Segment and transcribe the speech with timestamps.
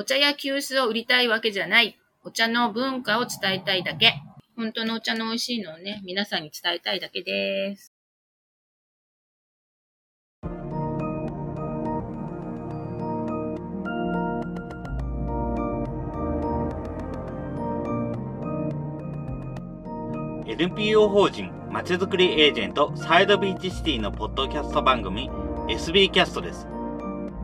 [0.00, 1.98] お茶や急須を売りたいわけじゃない。
[2.24, 4.14] お茶の文化を伝えたいだけ。
[4.56, 7.92] 本当のお茶の美味しいのをね、皆さんに伝えたいだけです。
[20.46, 25.30] NPO 法人まちづくりエージェントサイドビーチシティのポッドキャスト番組
[25.68, 26.79] SB キャストです。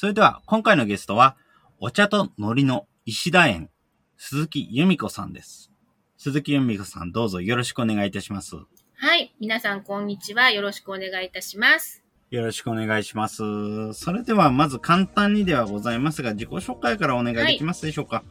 [0.00, 1.36] それでは、今回のゲストは、
[1.78, 3.68] お茶と海苔の石田園、
[4.16, 5.70] 鈴木由美子さんです。
[6.16, 8.56] 鈴木由美子さん、どうぞよろしくお願いいたします。
[8.94, 9.34] はい。
[9.40, 10.50] 皆さん、こんにちは。
[10.52, 12.02] よろしくお願いいたします。
[12.30, 13.92] よろしくお願いします。
[13.92, 18.24] それでは、まず簡単にではございますが、自己紹介からお願いできますでしょうか？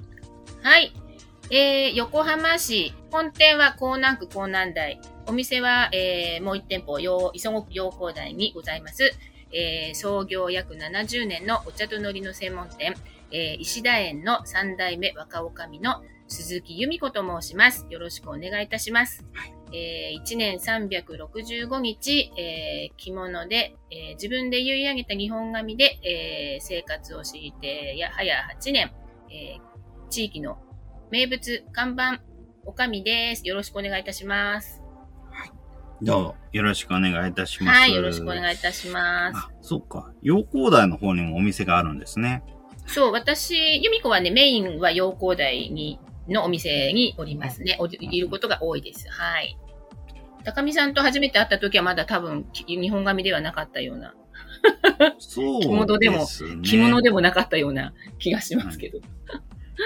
[0.64, 0.92] はい。
[1.52, 5.00] えー、横浜市、本店は港南区港南台。
[5.28, 9.14] お店は、えー、もう一店舗、磯子陽光台にございます。
[9.52, 12.96] えー、創業約70年のお茶と海苔の専門店、
[13.32, 17.86] えー、石田園の三代目若女将の鈴木由美子と申します。
[17.90, 19.26] よろしくお願いいたします。
[19.34, 28.92] はいえー、1年365日、えー、着物で、えー、自分で結い上げた日本髪で、えー、生活をしていて、や、早8年、
[29.30, 30.58] えー、地域の
[31.12, 32.22] 名物、看板、
[32.66, 33.48] おかみです。
[33.48, 34.79] よろしくお願いいたします。
[36.00, 36.06] はい。
[36.06, 37.80] どうぞ、よろしくお願いいたします。
[37.80, 39.38] はい、よろしくお願いいたします。
[39.38, 40.12] あ、そうか。
[40.22, 42.44] 陽光台の方にもお店があるんですね。
[42.88, 47.78] そう、私、由美子はね、メインは陽光台にのお店におりますね。
[47.80, 49.08] おいることが多いです。
[49.10, 49.58] はい。
[50.44, 54.16] 高見さんと初めて会った時はまだ多分日本髪ではなかったような。
[55.20, 56.26] そう、ね、着物でも、
[56.64, 59.00] 着物でもなかったような気がしますけど。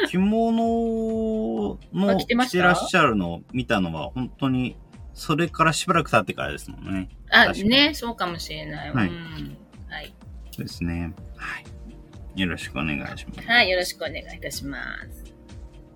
[0.10, 4.76] 着物の着てらっしゃるのを見たのは本当に
[5.14, 7.10] それからしばらく経ってからですもんね。
[7.30, 8.92] あ、ね、そうかもしれない。
[8.92, 9.08] はい。
[9.08, 9.58] うん、
[9.90, 10.14] はい。
[10.52, 11.14] そうですね。
[11.36, 12.42] はい。
[12.42, 13.48] よろしくお願いします。
[13.48, 14.80] はい、よろしくお願いいたしま
[15.12, 15.24] す。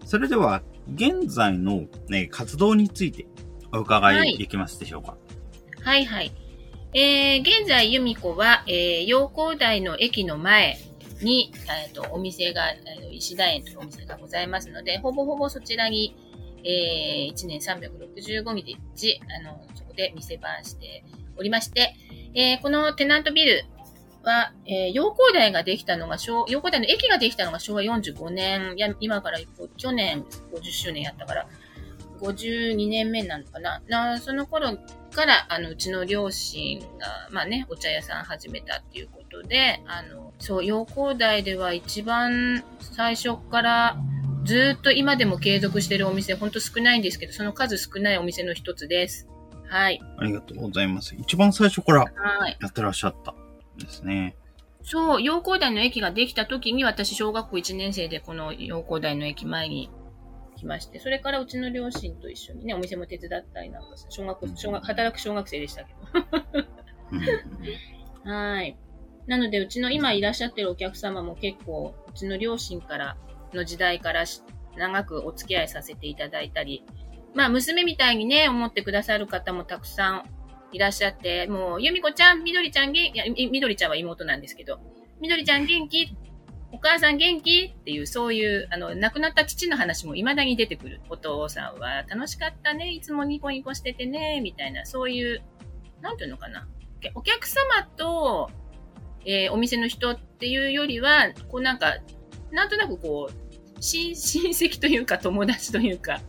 [0.06, 0.62] それでは、
[0.94, 3.26] 現在の、ね、活動について
[3.74, 5.18] お伺いできますでしょうか？
[5.82, 6.32] はい、はい、はい。
[6.94, 10.80] えー、現在、由美子は、えー、陽光台の駅の前
[11.22, 11.52] に、
[11.86, 16.16] えーと、お店が、えー、石田園というお店がございますので、ほぼほぼそちらに、
[16.64, 21.04] えー、1年365日、あの、そこで店番して
[21.38, 21.96] おりまして、
[22.34, 23.66] えー、このテナントビル
[24.24, 29.40] は、えー、陽光台ができたのが、陽光台の駅ができたのが昭和45年、や今から
[29.78, 31.48] 去年50周年やったから、
[32.20, 33.82] 52年目なのかな。
[33.88, 34.78] なその頃
[35.12, 36.88] から、あの、うちの両親が、
[37.32, 43.98] まあね、お茶屋さん始めたっていうことで、あの、そう、陽光台では一番最初から
[44.48, 49.28] ずっと今でも継続してるお店、ほんと少ないんですけど、その数少ないお店の一つです。
[49.68, 50.02] はい。
[50.18, 51.14] ありがとうございます。
[51.16, 52.06] 一番最初から
[52.60, 53.32] やってらっしゃった。
[53.32, 53.48] はい
[53.78, 54.36] ですね。
[54.84, 59.90] そう、陽光台の駅ができた時に私、小学校1年生でこの陽光台の駅前に
[60.56, 65.94] 来まして、それからうちの両親と一緒にね、お店も手伝ったりなんか小学、小学、働く小学生でしたけ
[66.54, 66.68] ど。
[68.32, 68.78] はい。
[69.28, 73.18] なので、うちの今いらっしゃってるお客様も結構、うちの両親から
[73.54, 74.26] の時代から
[74.76, 76.84] 長くお付き合いさせていただいたり、
[77.34, 80.24] まあ、娘みたいにね、思ってくださる方もたくさん
[80.72, 84.80] いらっしゃって、もう、由美子ちゃん、みどりちゃん元気、みどりちゃんは妹なんですけど、
[85.20, 86.16] みどりちゃん元気
[86.72, 91.02] お母さん元気っていう、そういう、あの、亡くなった父の話も未だに出てくる。
[91.10, 95.42] お父さんは楽しかったね、いつもニコニコしててね、みたいな、そういう、
[96.02, 96.68] なんていうのかな。
[97.16, 98.50] お客様と、
[99.26, 101.98] えー、お店の人っていうよりは、こうなんか、
[102.52, 106.22] なんとなくこう、親戚というか友達というか、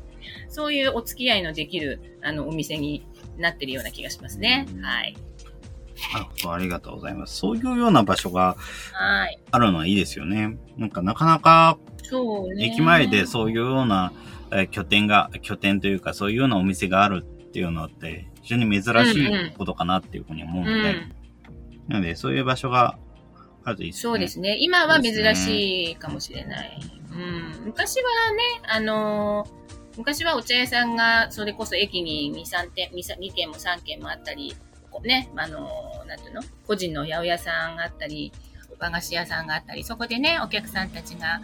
[0.49, 3.07] そういうお付き合いのできる、あの、お店に
[3.39, 4.67] なってるような気がしますね。
[4.83, 5.17] はい。
[6.13, 7.37] なるほど、ありがとうございます。
[7.37, 8.57] そういうような場所が
[9.51, 10.57] あるのはいいですよね。
[10.77, 11.79] なんかなかなか、
[12.59, 14.13] 駅前でそういうような
[14.71, 21.13] 拠点が、拠点というかそういうようなお店があるっていうのって非常に珍しいことかなっていうふうに思うので、うんうん、
[21.89, 22.99] なのでそういう場所が
[23.69, 24.03] あるといいですね。
[24.03, 24.57] そうですね。
[24.61, 26.81] 今は珍しいかもしれない。
[27.13, 29.59] うん、昔はね、あのー
[29.99, 34.55] 昔はお茶屋さんが、それこそ駅に2、3店、2軒も3軒もあったり、
[35.03, 35.69] ね、あの、
[36.07, 36.43] なんていうの？
[36.69, 38.33] 個人の八百屋さんがあったり、
[38.79, 41.41] 和菓子屋さんがあったり、そこでね、お客さんたちが、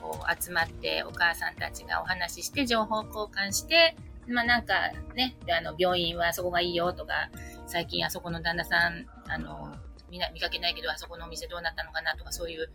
[0.00, 3.96] ここう集まってお母さんたちがお話しして情報交換して、
[4.26, 4.74] まあなんか
[5.14, 7.30] ね、あの病院はそこがいいよとか、
[7.68, 9.72] 最近あそこの旦那さん、あの、
[10.10, 12.68] 見な見かけないけどあそこのお店どうなったのかなとかそういう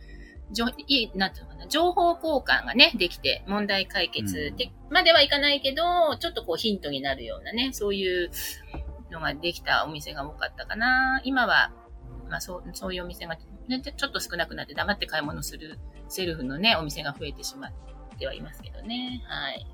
[0.88, 8.30] いい、なんていうのかな、情報交換がね、できて、問題解決で、まではいかないけど、ちょっとこうヒントになるようなね、そういう
[9.10, 11.20] のができたお店が多かったかな。
[11.24, 11.72] 今は、
[12.28, 13.36] まあそう、そういうお店が、
[13.68, 15.78] ね、ちょっと少なくなって黙って買い物する
[16.08, 17.72] セルフのね、お店が増えてしまっ
[18.18, 19.22] てはいますけどね。
[19.26, 19.66] はい。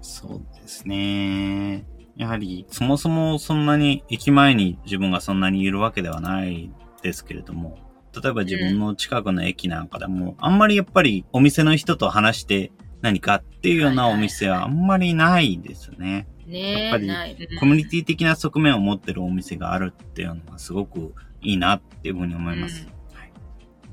[0.00, 1.84] そうですね。
[2.16, 6.70] やはり、そもそもそんなに駅前に自分がそんなにいるわけではない
[7.02, 7.78] ですけれども、
[8.20, 16.26] 例えば自分の近くの駅なんかでも、あんまりやっぱりお店の人と話して何かっていうようなお店はあんまりないですね。
[16.46, 22.82] ねやっぱりコミュニティ的な側面を持ってるお店があるっていうのはすごくいいなっていうふうに思います。
[22.82, 23.32] うんはい、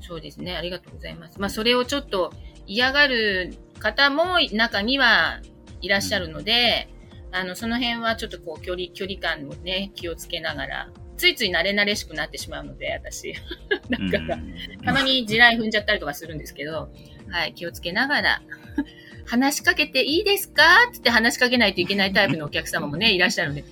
[0.00, 0.56] そうですね。
[0.56, 1.40] ありがとうございます。
[1.40, 2.32] まあそれをちょっと
[2.66, 5.40] 嫌がる方も中には
[5.80, 6.88] いらっしゃるので、
[7.28, 10.88] うん、あの、その辺はちょっとこう距離、距離感をね、気をつけながら
[11.18, 13.34] ついつい慣れ慣れしくなってしまうので、私。
[13.90, 14.38] だから、
[14.84, 16.90] たまに地雷踏んじゃったりとかするんですけど、
[17.28, 18.42] はい、気をつけながら、
[19.26, 20.62] 話しかけていいですか
[20.96, 23.64] って話しかけないといけないタイプのお客様もね、いらっしゃるので、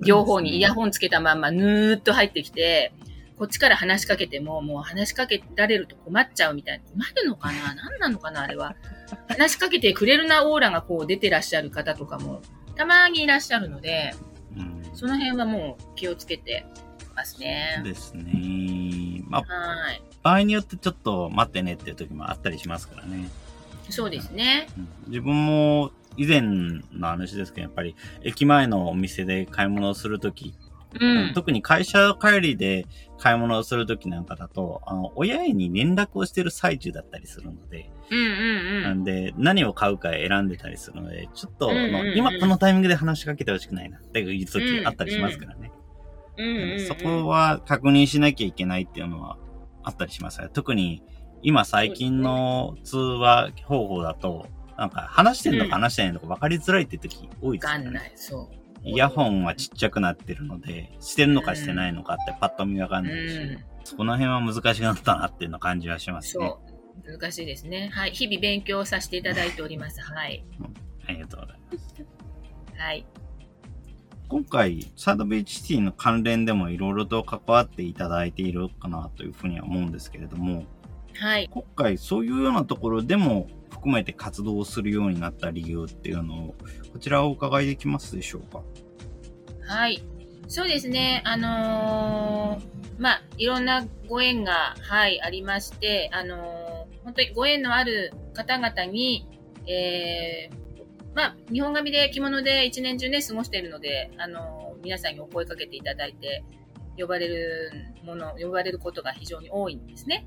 [0.00, 2.92] 両方にイヤホンつけたまんまぬーっと入ってきて、
[3.38, 6.84] こっちから話しかけても、もう話しかけられると困っちゃうみたいな。
[6.92, 7.74] 困るのかな？
[7.74, 8.76] 何なのかなあれは。
[9.28, 12.42] 話しかけてくれるなオーラがこう出てらっしゃる方とかも、
[12.76, 14.14] たまにいらっしゃるので、
[14.94, 16.66] その辺はもう気をつけて
[17.14, 17.80] ますね。
[17.84, 19.22] ですね。
[19.28, 20.02] まあ、はい。
[20.22, 23.28] 場合によってちょっと待ってねっていう時もあったりしますからね。
[23.90, 24.68] そうですね。
[24.78, 30.54] うん、自分も以前の話ですけど、やっぱり駅前のお店で買い物をするとき、
[31.00, 32.86] うん、特に会社帰りで
[33.18, 45.70] 買い物をするときなんかだと、あの、親に連絡をしてる最中だったりするので、うんうんうん、なんで、何を買うか選んでたりするので、ちょっと、うんうんうん、今このタイミングで話しかけてほしくないなっていう時あったりしますからね。
[46.38, 49.36] うんうんうん、そこは確認しなきゃいけないっていうのは
[49.82, 51.02] あったりします特に
[51.42, 54.46] 今最近の通話方法だと、
[54.78, 57.84] なんか話してんのか話してないのか分かりづらいって時多いですよね。
[57.84, 58.61] わかんない、そう。
[58.84, 66.46] イヤホンはちっちゃくなってるので、してるのかしてないのかってパッと見わかんないし、うん、そこの辺は難しくなったなっていうの感じはしますね。
[66.46, 66.72] そう。
[67.18, 67.90] 難しいですね。
[67.92, 68.10] はい。
[68.10, 70.00] 日々勉強させていただいております。
[70.00, 70.44] はい。
[71.06, 71.94] ありがとうございます。
[72.76, 73.06] はい。
[74.28, 80.64] 今回、サードビーチシティの関連でもいろいろと関わっていただいているかなというふうには思うんですけれども、
[81.14, 81.48] はい。
[81.52, 83.48] 今回そういうようなところでも
[83.82, 86.54] 含めて活動するようになった理由っていうのを、
[86.92, 88.62] こちらをお伺いできますでしょうか？
[89.66, 90.00] はい。
[90.46, 91.20] そうですね。
[91.24, 99.26] あのー、まあ、いろんなご縁が、はい、ありまして、あのー、本当にご縁のある方々に、
[99.66, 106.44] えー、まあ、日本髪で着物で一年中ね、過ごしているので、あの、皆さんにお声かけていただいて、
[106.96, 107.72] 呼ばれる
[108.04, 110.24] もの、呼ばれることが非常に多いんですね。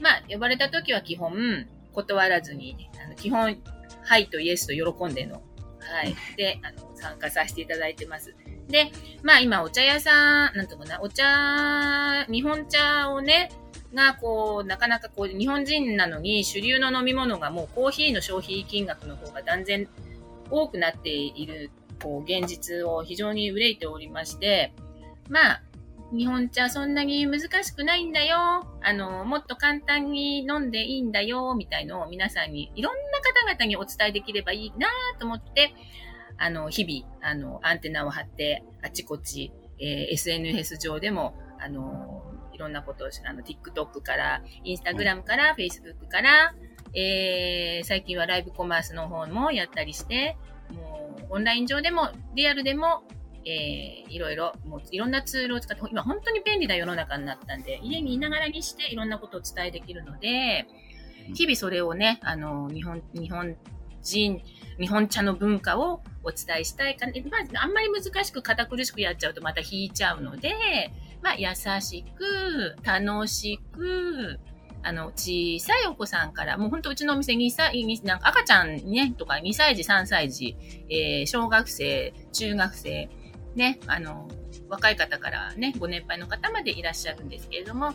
[0.00, 3.56] まあ、呼ばれた時は基本、断らずに、あの基本、
[4.02, 5.42] はいとイエスと喜んでの、
[5.80, 6.14] はい。
[6.36, 8.34] で、あの、参加させていただいてます。
[8.68, 8.90] で、
[9.22, 13.50] まあ今、お茶屋さん、なんとかな、お茶、日本茶をね、
[13.94, 19.88] が、こう、なかなかこう、日本人なのに主流の飲み物がもうコーヒーの消費金額の方が断然
[20.50, 21.70] 多くなっている、
[22.02, 24.74] こう、現実を非常に憂いておりまして、
[25.28, 25.62] まあ、
[26.12, 28.66] 日本茶そんなに難しくないんだよ。
[28.80, 34.88] あの、もっと簡単に飲んでいいんだよ、みたいのを皆さんに、いろんな方々にお伝えできればいいな
[35.18, 35.74] と思って、
[36.38, 42.22] あの、日々、あの、アンテナを張って、あちこち、えー、SNS 上でも、あの、
[42.52, 46.54] いろんなことを、あの、TikTok から、Instagram から、Facebook から、
[46.94, 50.36] えー、最近はライブコマースの方もやったりして、
[50.70, 53.02] もうオンライン上でもリアルでも、
[53.48, 60.66] えー、いろいろ、もういろんなツールを使って、今本当に便利な世の中になったんで、家にいながらにしていろんなことを伝えできるので、
[61.34, 63.56] 日々それをね、あの、日本、日本
[64.02, 64.42] 人、
[64.78, 70.52] 日本茶の文化をお伝えしたいか、まあ、あんまり難しく堅苦しくやっちゃうとまた引いちゃうので、
[71.22, 74.38] まあ、優しく、楽しく、
[74.82, 80.56] あの、小さいお子さんから、もう本当うちのお店2歳、なんか赤ちゃんね、とか2歳児、3歳児、
[80.88, 83.08] えー、小学生、中学生、
[83.54, 84.28] ね、あの、
[84.68, 87.94] 若い方からね、ご年配の方までいらっしゃるんですけれども、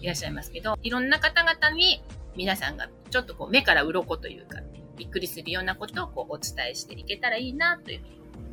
[0.00, 2.02] いらっしゃいますけど、いろんな方々に
[2.36, 4.60] 皆さんがちょっとこう目から鱗というか、
[4.96, 8.06] びっくりするようなことをこうお伝えしていけたらいいなというふう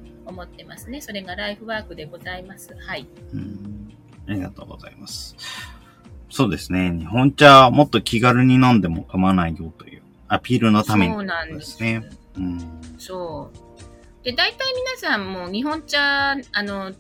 [0.04, 1.02] に思ってますね。
[1.02, 2.76] それがライフワークでございます。
[2.76, 3.08] はい。
[3.34, 3.94] うん
[4.28, 5.36] ありがとうございます。
[6.30, 6.92] そうですね。
[6.98, 12.10] 日本茶もっと気軽に飲んでも構わないよというアピールのために、そうなんですね。
[12.38, 12.82] うん。
[12.98, 13.58] そう。
[14.24, 16.92] で、大体皆さんも日本茶、あの、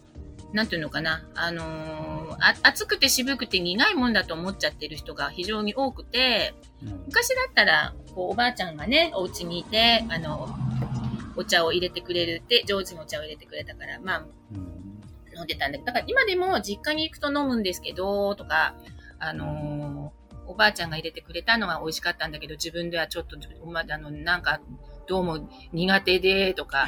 [0.53, 2.11] なんていうのかな、あのー
[2.43, 10.49] あ熱くて渋くて苦いもんだと思っちゃってる人が非常に多くて、昔だったら、こう、おばあちゃんがね、お家にいて、あの、
[11.35, 14.71] お茶を入れてくれるって、上手にお茶を入れてくれたから、まあ、うん
[15.37, 18.75] 飲んでたんだけど、だから今でも実家に行くと飲むんですけど、とか、
[19.19, 24.59] あのーおばあちゃんが入れてくれたのは美味しかったんだけど、自分ではちょっと、まあの、なんか、
[25.07, 26.87] どうも苦手で、とか、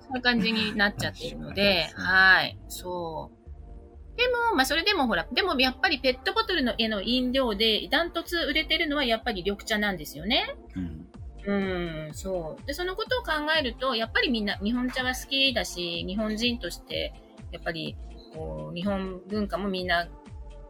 [0.00, 4.16] そういう感じになっちゃってるので、 はい、そう。
[4.16, 10.54] でも、まあそれでもほら、でもやっぱりペットボトルの絵の飲料で、ダントツ売れてるのはやっぱり緑茶なんですよね。
[10.76, 11.06] うん
[11.46, 12.66] うん、そう。
[12.66, 17.14] で、そのことを考えると、やっぱりみんな日本茶は好きだし、日本人として、
[17.50, 17.96] やっぱり、
[18.34, 20.08] こう、日本文化もみんな、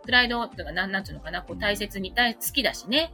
[0.04, 3.12] プライドとか、なん、なんつうのかな、こう、大切に大好きだしね。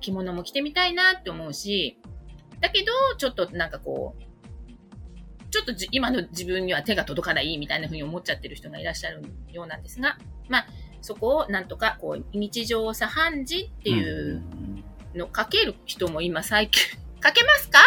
[0.00, 1.98] 着物も着てみたいなって思うし、
[2.60, 4.22] だけど、ちょっとなんかこう、
[5.50, 10.18] ちょっとじ今の自分には手が届かないみたいな風に思っちゃってる人がいらっしゃるようなんですが、
[10.48, 10.66] まあ、
[11.00, 14.42] そこをなんとか、こう、日常茶飯事っていう
[15.14, 16.82] のかける人も今最近、
[17.20, 17.78] かけますか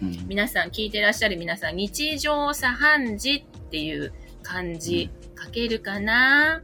[0.00, 6.62] うん皆さん聞いてらっしゃる皆さん、日常茶飯事っていう漢字書けるかな？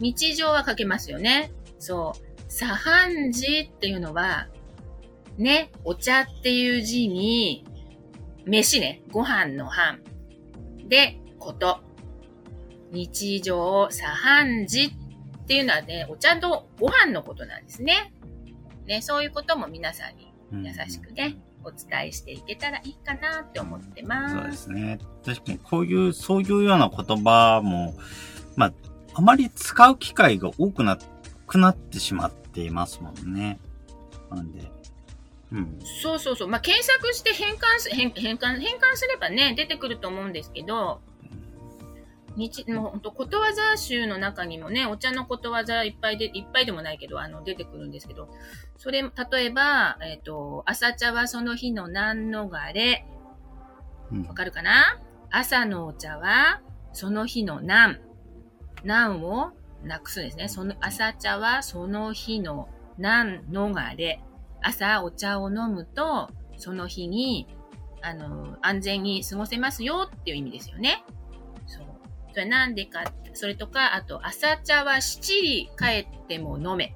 [0.00, 1.50] 日常は書けますよね。
[1.78, 2.52] そう。
[2.52, 4.48] 茶飯事っていうのは、
[5.38, 7.64] ね、お茶っていう字に、
[8.44, 10.00] 飯ね、ご飯の飯。
[10.88, 11.80] で、こと。
[12.90, 18.12] 日常茶飯事っていうのはね、お茶とご飯のことなんですね。
[18.86, 20.32] ね、そういうことも皆さんに
[20.66, 24.44] 優しくね、お伝えしていけたらいいかなって思ってそうま。
[24.44, 24.98] ですすね。
[25.24, 27.94] 確かに、こういう、そういうような言葉も、
[28.56, 28.72] まあ、
[29.14, 30.98] あまり使う機会が多くな、
[31.46, 33.58] くなってしまっていますもんね。
[34.30, 34.70] なんで、
[35.52, 35.78] うん。
[36.02, 36.48] そうそうそう。
[36.48, 41.00] まあ、検索して変換す、変、変換、変換すればね、出てくると思うんですけど、
[42.36, 48.28] 日、もうほんと、ことわざ集の中にもね、お茶のことわざいっぱいで、いっぱいでもないけど、あの、出てくるんですけど、
[48.76, 53.04] それ、例えば、えっ、と、朝茶はその日の何逃れ、
[54.12, 54.98] うんわかるかな？
[55.30, 56.60] 朝のお茶は、
[56.92, 58.00] その日の難。
[58.84, 59.50] 難を
[59.82, 60.48] なくすんですね。
[60.48, 64.20] その、朝茶はその日の難逃れ。
[64.62, 67.46] 朝お茶を飲むと、その日に、
[68.02, 71.04] あの、安全に過ごせますよっていう意味ですよね。
[71.66, 71.86] そう。
[72.32, 76.94] それなんでか、それとか、あと、朝茶は七里帰っても飲め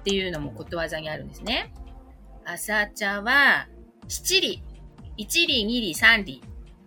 [0.00, 1.72] っていうのもことわざにあるんですね。
[2.44, 3.66] 朝茶は
[4.08, 4.62] 七里、
[5.16, 6.40] 一里、二里、三里、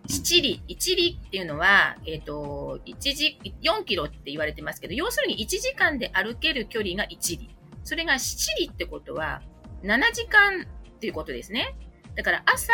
[0.08, 7.50] 七里、一里っていうのは、えっ、と、一時、4キロって言われてますけど、要するに1時間で歩ける距離が1里。
[7.84, 9.42] それが七里ってことは、
[9.82, 11.76] 7時間っていうことですね。
[12.14, 12.72] だから朝、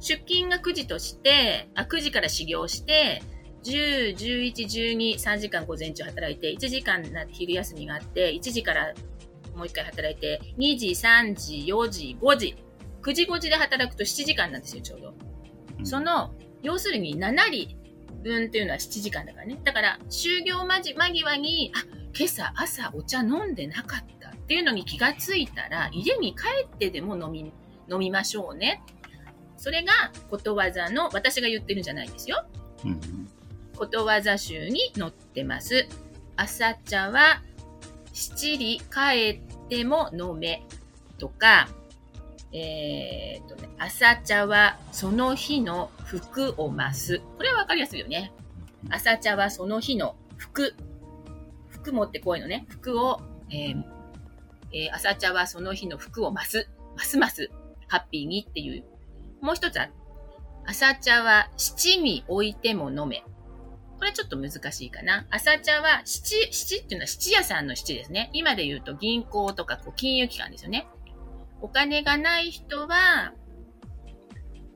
[0.00, 3.22] 出勤が9時として、あ、9時から始業して、
[3.64, 4.52] 10、11、
[4.96, 8.94] 12、3時間午前中働いて、1時間な昼休みがあって、1時から
[9.54, 12.56] もう1回働いて、2時、3時、4時、5時、
[13.02, 15.14] 9時5時で働くと7時間なんですよ、ちょうど。
[15.84, 17.85] その、要するに7里
[18.26, 19.58] 分っていうのは7時間だからね。
[19.64, 21.84] だから、就業間じ間際に、あ、
[22.16, 27.52] 今朝朝お茶飲んでなかったっていうのに気がついたら、家に帰ってでも飲み、
[27.88, 28.82] 飲みましょうね。
[29.56, 29.92] それが
[30.28, 32.44] ことわざの、私が言ってるんじゃないですよ。
[32.84, 33.26] うん
[33.76, 35.86] ことわざ集に載ってます。
[36.36, 37.42] 朝茶は
[38.12, 40.66] 七里帰っても飲め
[41.18, 41.68] とか、
[42.52, 47.20] えーっとね、朝茶はその日の服を増す。
[47.36, 48.32] これはわかりやすいよね。
[48.90, 50.74] 朝茶はその日の服。
[51.68, 52.66] 服持ってこいのね。
[52.68, 53.84] 服を、えー
[54.72, 56.68] えー朝茶はその日の服を増す。
[56.96, 57.50] ますます
[57.88, 58.84] ハッピーにっていう。
[59.40, 59.92] もう一つある。
[60.66, 63.22] 朝茶は七味置いても飲め。
[63.98, 65.26] これちょっと難しいかな。
[65.30, 68.30] 朝茶は七、七っていうのは七屋さんの七ですね。
[68.32, 70.86] 今で言うと銀行とかこう金融機関ですよね。
[71.60, 73.32] お金がない人は、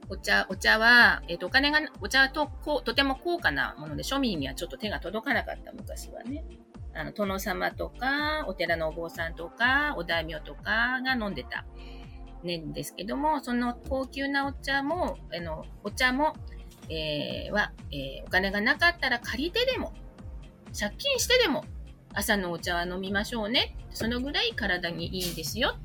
[0.09, 6.45] お茶、お茶は、えっ、と、お金が、お茶はと、こう、とても高価なもので、庶民にはちょっと手が届かなかった昔はね。
[6.95, 11.65] あの、殿様とか、お寺のお坊さんとか、お大名とかが飲んでた、
[12.43, 16.35] ね、んですけども、その高級なお茶も、あの、お茶も、
[16.89, 19.93] えーは、えーお金がなかったら借りてでも、
[20.79, 21.65] 借金してでも、
[22.15, 23.77] 朝のお茶は飲みましょうね。
[23.91, 25.77] そのぐらい体にいいんですよ。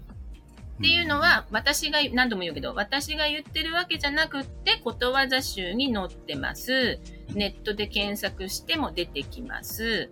[0.78, 7.00] っていうのは、私が、何度も言うけど、私が言ってるわけじゃなくって、ことわざ集に載ってます。
[7.34, 10.12] ネットで検索しても出てきます。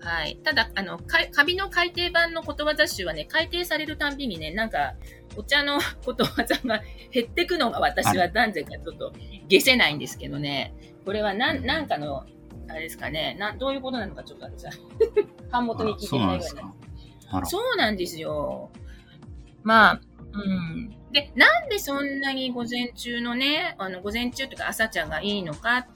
[0.00, 0.36] はい。
[0.42, 4.94] ただ、あの、かカビの改訂版のことわざ集はね、改訂されるたんびにね、なんか、
[5.36, 9.12] お茶の ことわざが減ってくのが私は断然かちょっと
[9.48, 10.74] 消せないんですけどね。
[11.06, 12.26] これはなん、なんかの、
[12.68, 14.72] あれですかね、な、どういうことなのかちょっと私は、
[15.50, 17.46] 版元に聞いてないぐらいな。
[17.46, 18.70] そうなんですよ。
[19.62, 20.00] まあ、
[20.32, 20.96] うん。
[21.12, 25.86] で、なんでそんなに午前中のね、あの、午前中とか朝茶がいいのかっ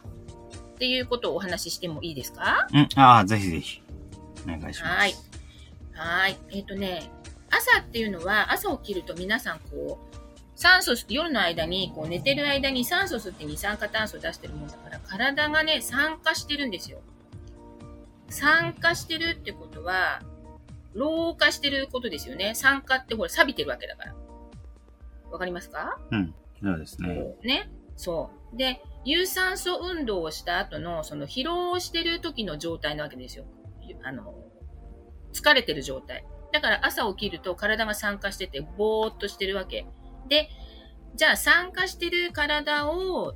[0.78, 2.66] ていうことをお話ししてもいいですか？
[2.72, 3.82] うん、ああ、ぜひぜひ。
[4.44, 4.98] お願いします。
[4.98, 5.14] はい。
[5.94, 6.36] はい。
[6.50, 7.10] えっ、ー、とね、
[7.50, 10.16] 朝っていうのは、朝起きると皆さんこう、
[10.54, 17.00] 酸素、夜の間に、こう寝てる間に酸素吸って二酸化炭素出してるもんだから、体がね、酸化してるんですよ。
[18.28, 20.20] 酸化してるってことは、
[20.96, 22.54] 老化してることですよね。
[22.54, 24.14] 酸化ってほら、錆びてるわけだから。
[25.30, 25.98] わかりますか？
[26.10, 26.34] うん。
[26.62, 27.36] そうですね。
[27.42, 27.70] ね。
[27.96, 28.56] そう。
[28.56, 33.44] で、有酸素運動をした後の、その疲労してる時の状態なわけですよ。
[34.02, 34.34] あの、
[35.32, 36.24] 疲れてる状態。
[36.52, 39.86] だから朝起きると体が酸化してて、ぼーっとしてるわけ。
[40.28, 40.48] で、
[41.14, 43.34] じゃあ酸化してる体を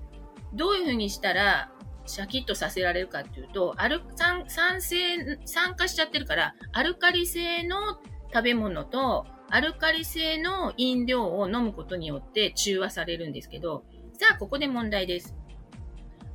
[0.55, 1.71] どういうふうにしたら
[2.11, 8.01] シャキッとさせられるかっていうと、アル酸酸性、酸化しちゃってるから、アルカリ性の
[8.33, 15.35] 食べ物とアルカリ性の飲料を飲むことによって中和されるんですけど、さあ、ここで問題です。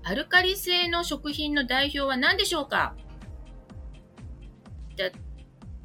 [0.04, 2.96] アルカリ性の食品の代表は何でしょうか？
[4.96, 5.14] で、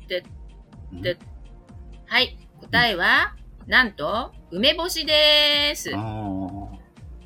[0.08, 0.24] で、
[0.92, 1.18] で、
[2.06, 2.36] はい。
[2.60, 3.34] 答えは、
[3.66, 5.90] なんと、梅干しです。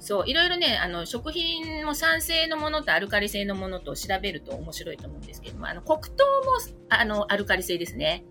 [0.05, 6.59] そう、いろいろね、あの、食品も酸性のものとアルカリ性のものと調べると面白いと思うんですけども、あの、黒糖も、
[6.91, 8.23] あの、アルカリ性ですね。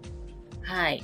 [0.62, 1.04] はい。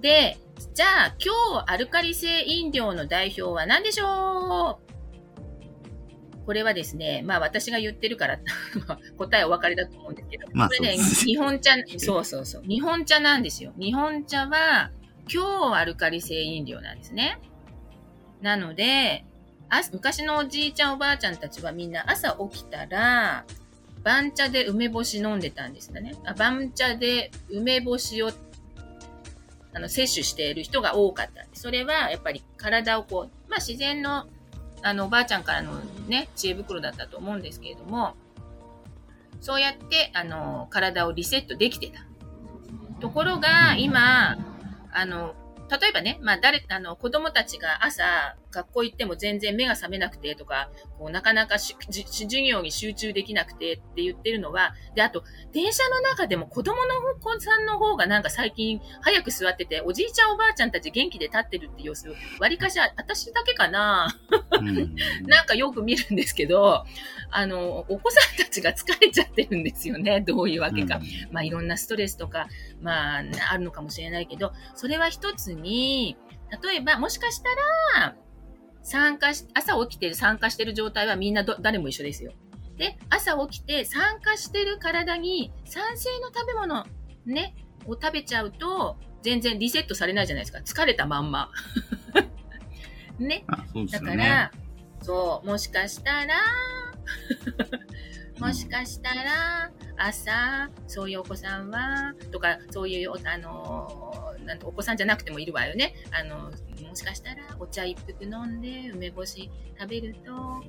[0.00, 0.38] で、
[0.74, 6.46] じゃあ、今日アルカリ性飲料の代表は何でしょう？
[6.46, 8.38] これはですね、まあ私が言ってるから
[9.18, 13.72] 答えお分かりだと思うんですけど、まあ、これね、日本茶、そうそうそう、日本茶なんですよ。
[13.78, 14.90] 日本茶は、
[15.32, 17.38] 今日アルカリ性飲料なんですね。
[18.42, 19.24] なので、
[19.68, 23.44] あ昔のおじいちゃんおばあちゃんたちはみんな朝起きたら、
[24.02, 26.14] 番茶で梅干し飲んでたんですかね。
[26.24, 28.30] あ番茶で梅干しを
[29.74, 31.56] あの摂取している人が多かったんで。
[31.56, 34.26] それはやっぱり体をこう、まあ自然の
[34.82, 38.14] あのおばあちゃんからのね、知恵袋だったと思うんですけれども、
[39.40, 42.06] そうやってあの体をリセットできてた。
[43.00, 44.38] ところが今、
[44.92, 45.34] あの、
[45.68, 62.08] 例えばね、まあ誰、あの、子供たちが朝、学校行っても全然目が覚めなくてとか、こう、なかなか授業に集中できなくてって言ってるのは、で、あと、電車の中でも子供の子さんの方がなんか最近早く座ってて、おじいちゃんおばあちゃんたち元気で立ってるって様子、
[62.40, 64.16] 割かし私だけかな、
[65.26, 66.84] なんかよく見るんですけど、
[67.30, 70.20] あの、お子さんたちが疲れちゃってるんですよね。
[70.20, 71.00] どういうわけか。
[71.30, 72.48] まあ、いろんなストレスとか、
[72.80, 76.16] まあ、あるのかもしれないけど、それは一つに、
[76.62, 77.48] 例えば、もしかした
[78.00, 78.16] ら、
[78.86, 82.32] 参加し、朝起きて参加してる状態はみんな誰も一緒ですよ。
[82.78, 86.86] で、朝起きて参加してる体に酸性の食べ物、
[87.26, 90.60] ね、を食べちゃうと、全然リセットされないじゃないですか。
[90.60, 91.50] 疲れたまんま。
[93.18, 93.44] ね。
[93.74, 94.52] ねだから、
[95.02, 96.34] そう、もしかしたら、
[98.38, 105.94] もしかしたら、朝、そういうお子さんは、とか、そういう、あの、なんとお子さんじゃなくてもいるわよね。
[106.12, 106.50] あの、
[106.86, 110.62] もしかしたらお茶一服飲んで梅干し食べると、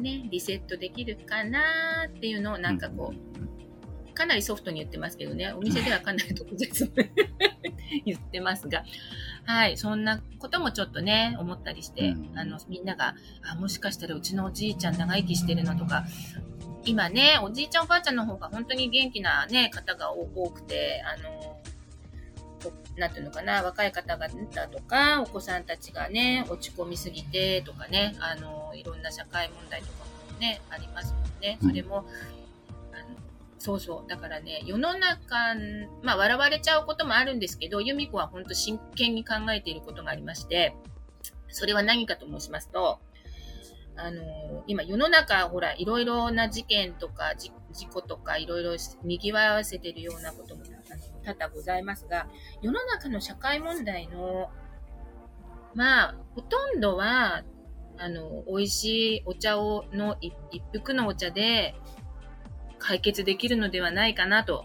[0.00, 6.90] ね、リセットできるかなっていうのをなんかこう、かなりソフトに言ってますけどね、お店ではかなり特別
[8.04, 8.84] 言ってますが、
[9.44, 16.04] はい、そんなこともちょっとね、思ったりして、あの、みんなが、あ、もしかしたらうちのおじいちゃん長生きしてるのとか、
[16.84, 21.58] 今ね、おじいちゃんおばあちゃんの方が本当に元気なね、方が多くて、あの、
[22.96, 24.28] なんていうのかな、若い方々
[24.68, 31.58] とか、お子さんたちがね、落ち込みすぎてとかね、あの、いろんな社会問題とかもね、ありますもんね。
[31.62, 32.04] それも、あの
[33.58, 34.10] そうそう。
[34.10, 35.54] だからね、世の中、
[36.02, 40.74] まあ、笑われちゃうこともあるんですけど、由美子は本当真剣に考えていることがありまして、
[41.48, 42.98] それは何かと申しますと、
[43.96, 47.52] あの、今世の中、ほら、いろいろな事件とか、事
[47.86, 50.62] 故とか、いろいろ賑わせてるようなことも
[51.24, 52.28] 多々ございますが、
[52.62, 54.50] 世の中の社会問題の、
[55.74, 57.44] まあ、ほとんどは、
[57.98, 60.34] あの、美味しいお茶を、の一
[60.72, 61.74] 服のお茶で
[62.78, 64.64] 解決できるのではないかなと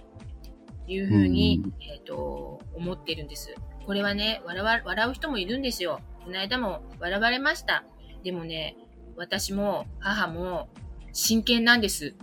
[0.88, 3.54] いうふうに、えっ、ー、と、思っているんです。
[3.86, 6.00] これはね、笑笑う人もいるんですよ。
[6.24, 7.84] この間も笑われました。
[8.24, 8.76] でもね、
[9.18, 10.70] 私も母も
[11.12, 12.16] 真剣なんです。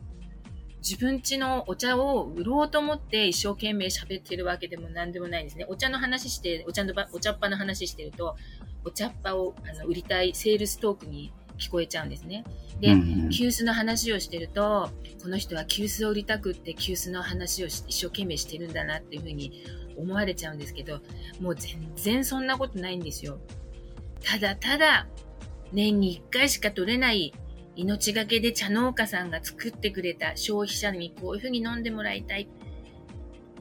[0.78, 5.66] 自分家のお茶を売ろうと思って一生懸命喋ってるわけでも何でもないんですね。
[5.68, 8.36] お茶の話して、お茶のお茶っ葉の話してると、
[8.84, 12.44] お茶っ葉をあの売りたいセールストークに聞こえちゃうんですね。
[12.80, 14.90] で、うん急須の話をしてると、
[15.22, 19.64] この人は急須を売りたくって急須の話を一生懸命してるんだなっていうふうに
[19.96, 21.00] 思われちゃうんですけど、
[21.40, 23.38] もう全然そんなことないんですよ。
[24.22, 25.06] ただただ、
[25.74, 27.34] 年に1回しか取れない
[27.76, 32.48] 命がけで茶農家さんが作ってくれた消費者にこういうふうに飲んでもらいたい。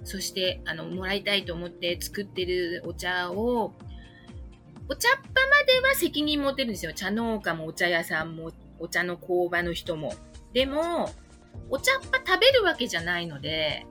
[0.04, 3.74] そして、あの、もらいたいと思って作ってるお茶を、
[4.90, 6.94] お茶っ葉までは責任持てるんですよ。
[6.94, 10.14] 茶農家もお茶屋さんも、お茶の工場の人も。
[10.54, 11.10] でも、
[11.70, 13.86] お茶っ葉食べるわけじゃないので、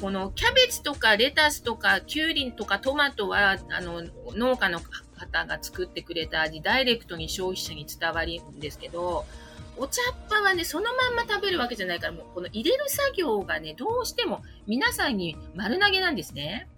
[0.00, 4.02] このキャベツとかレタスとかキュウリとかトマトは、あの、
[4.34, 4.80] 農家の
[5.34, 9.24] 方が作ってくれた味、ダイレクトに消費者に伝わるんですけど、
[9.76, 16.68] お茶っ葉はね、そのまんま食べるわけじゃないから、もうこの入れる作業がね、どうしても皆さんに丸投げなんですね。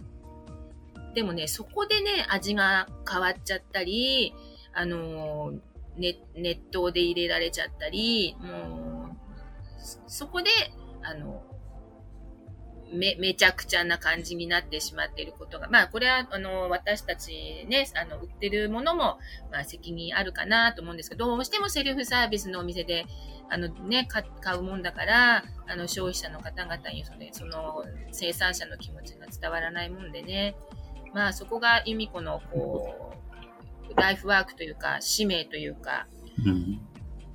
[1.15, 4.35] でもね、そこでね、味が変わっちゃったり、
[4.73, 5.53] あの
[5.97, 9.17] ね、熱湯で入れられちゃったり、もう、
[10.07, 10.51] そこで、
[11.03, 11.43] あの、
[12.93, 19.19] め、めちゃくちゃな感じになってしまっていることが、まあ、これは、あの、私たちね、あの、売ってるものも、
[19.51, 23.07] まあ、責任あるかなと思うんですけど、どうしてもセルフサービスのお店で、
[23.49, 24.09] あのね、
[24.41, 30.57] 買うもんだから、あの、消費者の方々にそれ、その、生産者の気持ちが伝わらないもんでね、
[31.13, 33.13] まあ、そこが由美子の、こ
[33.91, 36.07] う、ライフワークというか、使命というか、
[36.45, 36.81] うん、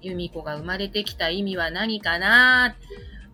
[0.02, 2.76] 由美子が生まれてきた意味は何かな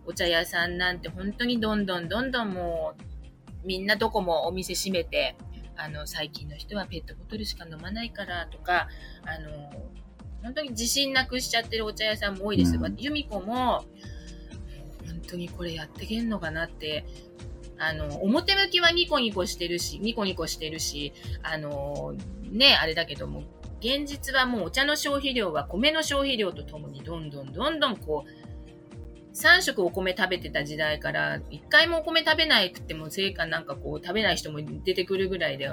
[0.08, 5.36] お茶屋さんなんて本当にどんどんどんどんもう、みんなどこもお店閉めて、
[5.76, 8.88] あの、最近の人はペットボトルしか飲まないからとか、
[9.26, 9.70] あの、
[10.42, 12.76] 本当に自信なくしちゃってるお茶屋さんも多いです。
[12.76, 13.84] うん、由美子も、
[15.06, 17.04] 本当にこれやってけんのかなって、
[17.78, 22.14] あの、表向きはニコニコしてるし、ニコニコしてるし、あの、
[22.50, 23.42] ね、あれだけども、
[23.80, 28.30] 現実はもうお茶の消費量は米の消費量とともにどんどんどんどんこう、
[29.34, 35.70] 3食お米食べてた時代から、1回もお米食べないくても、成果なんかこう、食べない人も出てくるぐらいで、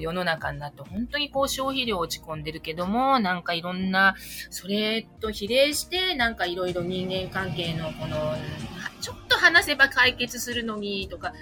[0.00, 4.16] 世の中になって本当にこう消費量落ち込んでるけども、なんかいろんな、
[4.50, 8.34] それと比例して、なんかいろいろ人間関係のこの、
[9.00, 11.32] ちょっと話せば解決するのにとか、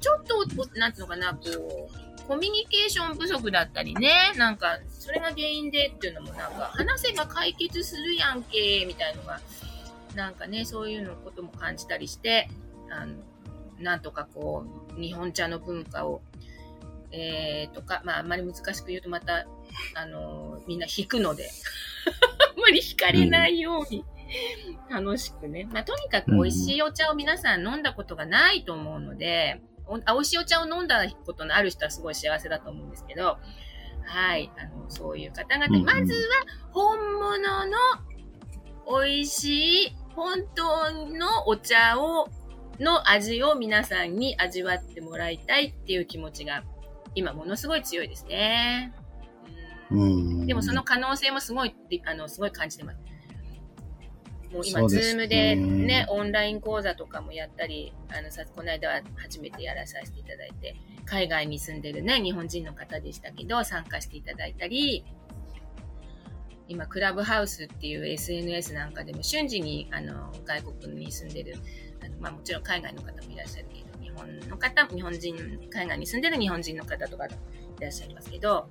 [0.00, 0.44] ちょっと、
[0.78, 9.40] なんていうのかな、こう、コミュニケーション不足だったりね、なんか、それが原因でっていうのもなんか、話せば解決するやんけ、みたいのが、
[10.14, 12.48] なんかね、そういうのことも感じたりして、
[12.90, 13.14] あの、
[13.78, 14.64] なんとかこ
[14.96, 16.22] う、日本茶の文化を、
[17.10, 19.46] えー、とか、まあ、あんまり難しく言うとまた、
[19.94, 21.50] あの、みんな引くので、
[22.56, 24.04] あんまり引かれないように、
[24.90, 25.68] 楽しくね。
[25.72, 33.38] まあ、とにかく美味しいお茶を皆さん飲んだことがないと思うので、お美味しいお茶を飲んだことのある人はすごい幸せだと思うんですけど、
[34.06, 36.20] はい、あの、そういう方々、まずは
[36.70, 37.76] 本物の
[39.02, 42.28] 美味しい本当のお茶を、
[42.80, 46.64] の味を皆さんに味わってもらいたいっていう気持ちが
[47.14, 48.92] 今ものすごい強いですね。
[49.90, 51.74] うん、でもその可能性もすごい、
[52.06, 52.98] あの、すごい感じてます。
[54.52, 65.04] もう今、ズームでね、オンライン講座とかもやったり、あの、さ、この間は初めてやらさせていただいて、海外に住んでるね、日本人の方でしたけど、参加していただいたり、
[66.68, 71.56] 今、クラブハウスっていう SNS なんかでも瞬時にあの外国に住んでる、
[72.02, 77.30] あのまあ、もちろん海外の方もいらっしゃるけど、日本の方、日本人、海外に住んでる日本人の方とかい
[77.80, 78.68] らっしゃいますけど、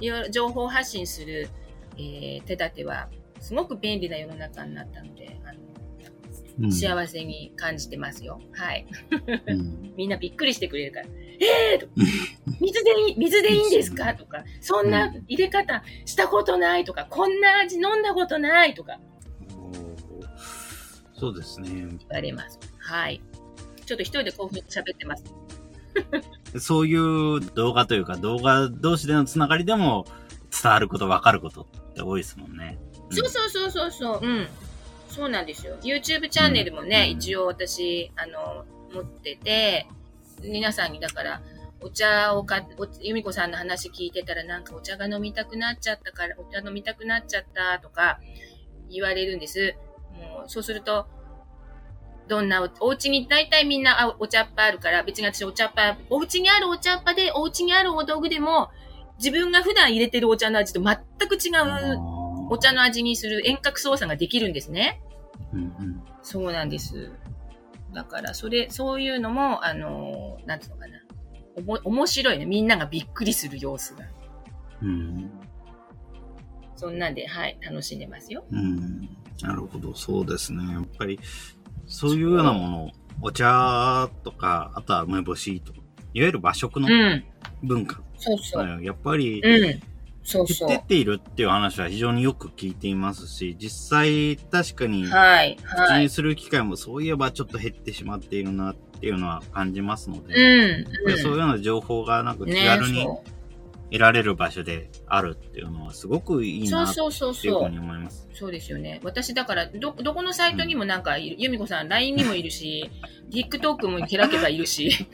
[0.00, 1.48] いろいろ情報発信する、
[1.96, 3.08] えー、手立ては
[3.40, 5.58] すごく便利な世の中になったので、あの
[6.60, 8.40] うん、幸せに感じてますよ。
[8.52, 8.86] はい。
[9.46, 11.06] うん、 みんなびっくりしてくれるから。
[11.44, 11.86] えーと、
[12.60, 14.14] 水でいい、水でいいんですか？
[14.14, 16.84] とか、そんな入れ方したことない？
[16.84, 18.74] とか、こんな味飲んだことない？
[18.74, 18.98] とか。
[21.16, 21.70] そうですね。
[21.70, 22.58] 言われます。
[22.78, 23.20] はい。
[23.86, 25.24] ちょっと一人で興奮喋ってます。
[26.58, 30.06] そういう動画というか、動画同士でのつながりでも
[30.50, 32.78] 伝わること、わかることって多いですもんね。
[33.10, 34.20] うん、そうそうそうそうそう。
[34.22, 34.48] うん。
[35.08, 35.76] そうなんですよ。
[35.82, 39.86] YouTube チャンネルもね、うん、一応私、あの、持ってて、
[40.44, 41.42] 皆さんにだから、
[41.80, 42.66] お茶をか、
[43.00, 48.18] 由美子さんの話聞いてたらなんかお茶が飲みたくなっちゃったから、お茶飲みたくなっちゃったとか
[48.88, 49.76] 言われるんです。
[50.14, 51.06] もう、そうすると、
[52.26, 58.70] どんなお、お家に大体みんなあお茶っ葉あるから、別に私お茶っ葉、お家にあるお茶っ葉で、お家にあるお道具でも、
[59.18, 60.96] 自分が普段入れてるお茶の味と全
[61.28, 62.14] く違う
[62.50, 65.00] お茶の味にする遠隔操作ができるんですね。
[65.52, 66.02] うんうん。
[66.22, 67.12] そうなんです。
[67.94, 70.98] だから、それ、そういうのも、あの、なんていうのかな。
[71.56, 72.46] おも、面白いね。
[72.46, 74.04] みんながびっくりする様子が。
[74.82, 75.30] うん。
[76.76, 78.44] そんなんで、はい、楽しんでますよ。
[78.50, 79.08] うん。
[79.40, 80.72] なるほど、そうですね。
[80.72, 81.18] やっぱり、
[81.86, 82.90] そういうようなもの、
[83.22, 85.78] お茶とか、あとは梅干しとか、
[86.12, 87.24] いわゆる和食のうん。
[87.62, 88.84] 文化、そうそう。
[88.84, 89.93] やっぱりうん。
[90.24, 90.74] そう減そう。
[90.74, 96.08] っているっていう話は非常によく聞いていますし、実際確かにはい、口はいに。
[96.08, 100.82] する機会もそういえばちょっと減ってしまっているなっていうのは感じますので、うん。
[100.82, 103.22] やっぱりそういうような情報がなんか気ね軽にそ
[103.90, 107.78] 得られる場所であるっていうのはすごくいいうなってそうそうそうそういうふうに。
[107.78, 108.28] 思います。
[108.34, 109.00] そうですよね。
[109.04, 112.90] 私だから、ど、どこのサイトにもなんか由美子さん、LINE にもいるし、
[113.30, 115.06] TikTok も開けばいるし、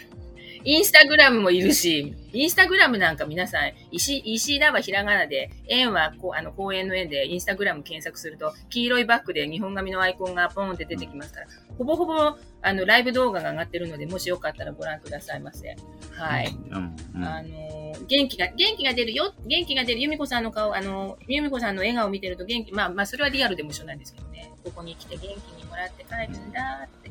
[0.65, 11.47] インスタグラムもいるし、インスタグラムなんか皆さん、石、石田はひらがなで、円はこう、あの、公園の円でインスタグラム検索すると、黄色いバックで日本紙のアイコンがポンって出てきますから、
[11.79, 15.77] ほぼほぼ、あの、ライブ動画が上がってるので、もしよかったらご覧くださいませ。
[16.13, 16.55] はい。
[16.71, 16.97] うん。
[17.15, 25.27] うんあのー元気が、元気が出るよ、元気が出る、由美子さんの顔、あのー、由美子さんの笑顔を見てると元気、まあまあ、それはリアルでも一緒なんですけどね、ここに来て元気
[25.61, 27.11] にもらって帰るんだって、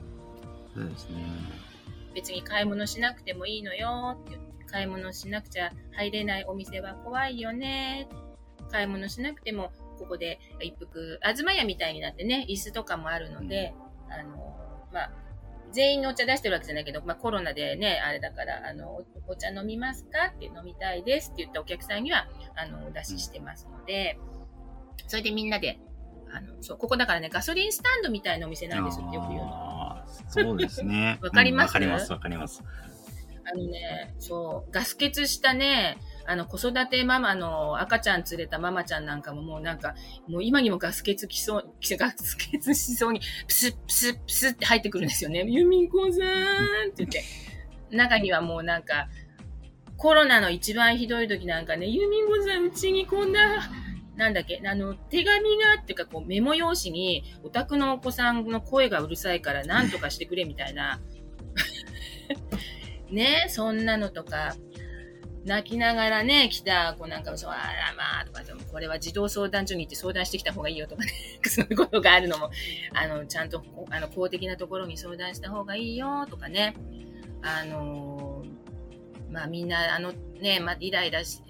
[0.73, 1.68] そうですね。
[2.13, 4.17] 別に買い物しなくてもいいのよ。
[4.25, 8.07] って買い物しなくちゃ入れないお店は怖いよね。
[8.71, 13.73] 買い物しなくても、ここで一服、あずま屋みたいになってね、椅子とかもあるので、
[14.09, 14.55] あの、
[14.93, 15.11] まあ、
[15.71, 20.33] 全員のお茶出してるわけじゃないけど、まあコロナでね、あれだから、あの、おお茶飲みますか？
[20.35, 24.17] って飲みたいですって言ったお客さんには、あの、お出ししてますので、
[25.07, 25.79] それでみんなで、
[26.31, 30.03] あの、そう、ここだからね、ガソリンスタンドみたいなお店なんですってよく言うの。
[30.29, 31.19] そうですね。
[31.23, 31.71] わかります？
[31.71, 32.63] うんわかります、わかります。
[33.51, 39.95] あのね、そう、ガス欠したね、あの、子育てママの赤ちゃん連れたママちゃんなんかももうなんか、
[40.27, 45.43] もう今にもガス欠きそう、 ガス欠しそうに、プスップスップスッって入ってくるんですよね。
[45.47, 46.11] ユミコさんっ
[46.93, 47.23] て言って。
[47.89, 49.07] 中にはもうなんか、
[49.97, 53.71] コロナの一番ひどい時なんかね、ユミコさんうちにこんな、
[54.19, 60.99] なんだっけ、あの、手紙がっていうかこうメモ用紙に、お宅のお子さんの声がうるさいから何とかしてくれみたいな。
[63.09, 64.57] ね、そんなのとか、
[65.45, 71.13] 泣きながらね、来た子なんかもそう、あらまあ、とか、でもこれは児童相談所に行って相談してきた方がいいよとかね、
[71.47, 72.51] そういうことがあるのも、
[72.93, 76.75] あの、ちゃんと、あの、公的なところに相談した方がいいよとかね、
[77.41, 78.43] あの
[79.31, 81.41] まあみんな、あのね、まあイライラし、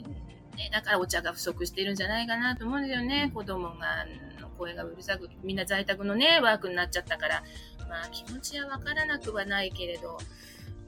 [0.59, 3.31] ね、だからお茶が不足してるんじゃないかなと思うんですよね。
[3.33, 4.05] 子供が、
[4.41, 7.43] の声がうるさく、みんな在宅のね、ワークになっちゃったから、
[7.87, 10.19] まあ気持ちはわからなくはないけれど、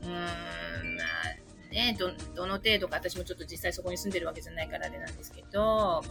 [0.03, 6.03] うーん、まあね、ど、どの程度か私もちょっと実際そこに住んでるわけじゃないからあれなんですけど、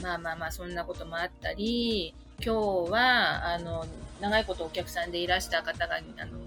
[0.00, 2.54] まあまあまあそんなこともあったり、今
[2.86, 3.84] 日は、あの、
[4.20, 6.38] 長いことお客さんでいらした方が、あの、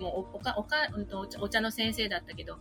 [0.00, 0.88] もうお、か、おか、
[1.40, 2.58] お茶の先生だったけど、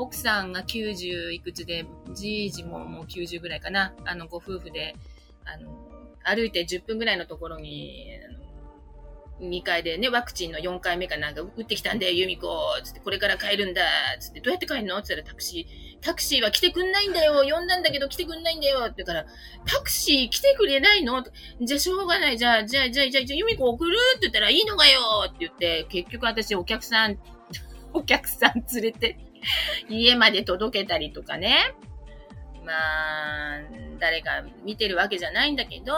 [0.00, 1.84] 奥さんが90いくつで、
[2.14, 3.92] じいじももう90ぐらいかな。
[4.06, 4.96] あの、ご夫婦で、
[5.44, 5.70] あの、
[6.24, 8.08] 歩いて10分ぐらいのところに、
[9.40, 12.48] 2階でね、ワクチンの4回目かなんか打ってきたんで、由美子
[12.82, 13.82] つって、これから帰るんだ
[14.18, 14.96] つって、どうやって帰るの？
[14.98, 17.42] って言ったらタクシー、タクシーは来てくんないんだよ。
[17.50, 18.80] 呼んだんだけど来てくんないんだよ。
[18.84, 19.26] って言うから、
[19.66, 21.24] タクシー来てくれないの？
[21.62, 22.38] じゃあしょうがない。
[22.38, 23.96] じゃあ、じゃあ、じゃあ、じゃあ、じゃあ由美子送る？
[24.16, 25.00] って言ったらいいのかよ。
[25.26, 27.18] って言って、結局私お客さん、
[27.94, 29.18] お客さん連れて、
[29.88, 31.74] 家まで届けたりとかね。
[32.64, 33.60] まあ、
[33.98, 35.94] 誰か見てるわけじゃないんだけど、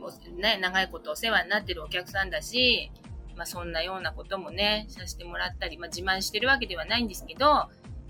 [0.00, 2.90] もうね、長いことお世話になってるお客さんだし、
[3.36, 7.46] まあそんなようなこともね、させてもらったり、まあ自慢してるわけではないんですけど、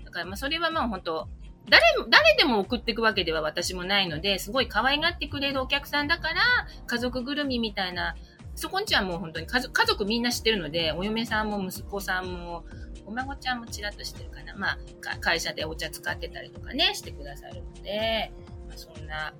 [0.03, 1.27] だからまあそれはまあ本当
[1.69, 6.41] 誰、誰でも送っていくわけでは私もないので、すごい可愛がってくれるお客さんだから、
[6.85, 8.15] 家族ぐるみみたいな、
[8.53, 12.65] そこんちはもう本当に家族家族みんな知ってるので、お嫁さんも息子さんも、
[13.05, 14.55] お孫ちゃんもちらっと知ってるかな。
[14.55, 18.31] まあ、か会社でお茶使ってたりとかね、してくださるので、
[18.67, 19.33] まあ、そんな、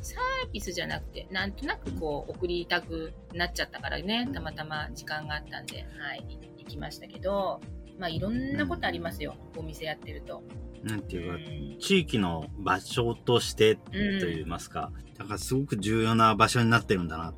[0.00, 6.24] サービスじゃなくて、なんとなくこう、送りたくなっちゃったからね、たまたま時間があったんで、はい、
[6.58, 7.60] 行きましたけど、
[7.98, 10.42] まあ、いろんなことありますよ、お店やってると。
[10.82, 13.96] なんていうか、うん地域の場所としてと
[14.28, 17.34] いいますか、だからすごく重要な場所になってるんだなっ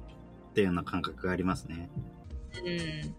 [0.55, 1.91] ていうような感覚がありますね。
[2.65, 3.15] うん。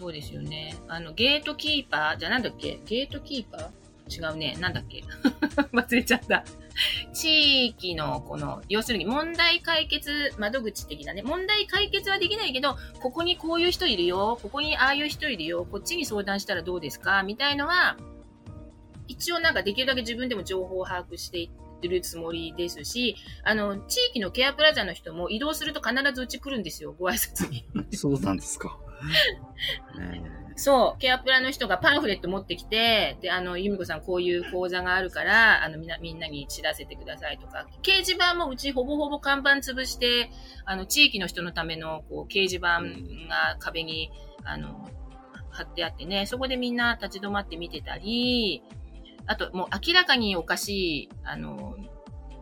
[0.00, 0.74] そうですよね。
[0.88, 2.80] あの、ゲートキーパー、じゃあなんだっけ？
[2.86, 4.30] ゲートキーパー？
[4.30, 4.56] 違うね。
[4.58, 5.04] なんだっけ？
[5.76, 6.42] 忘れちゃった。
[7.12, 17.22] 地域の、この、要するに問題解決窓口的なね、問題解決はできないけど、ここにこういう人いるよ、ここにああいう人いるよ、こっちに相談したらどうですか？
[17.22, 17.98] みたいのは、
[19.06, 27.66] 一応なんかできるだけ自分でも情報を把握していってるつもりですし、あの、地域のケアプラザの人も移動すると必ずうち来るんですよ、ご挨拶に。
[27.92, 28.78] そうなんですか。
[30.56, 40.30] そう、ケアプラの人がパンフレット持ってきて、で、あの、由美子さんこういう講座があるから、あの、みんな、みんなに知らせてくださいとか、掲示板もうちほぼほぼ看板潰して、
[40.66, 42.82] あの、地域の人のための、こう、掲示板
[43.28, 44.10] が壁に、
[44.44, 44.86] あの、
[45.50, 48.62] 貼ってあってね、そこでみんな立ち止まって見てたり、
[49.26, 51.74] あと、もう明らかにおかしい、あの、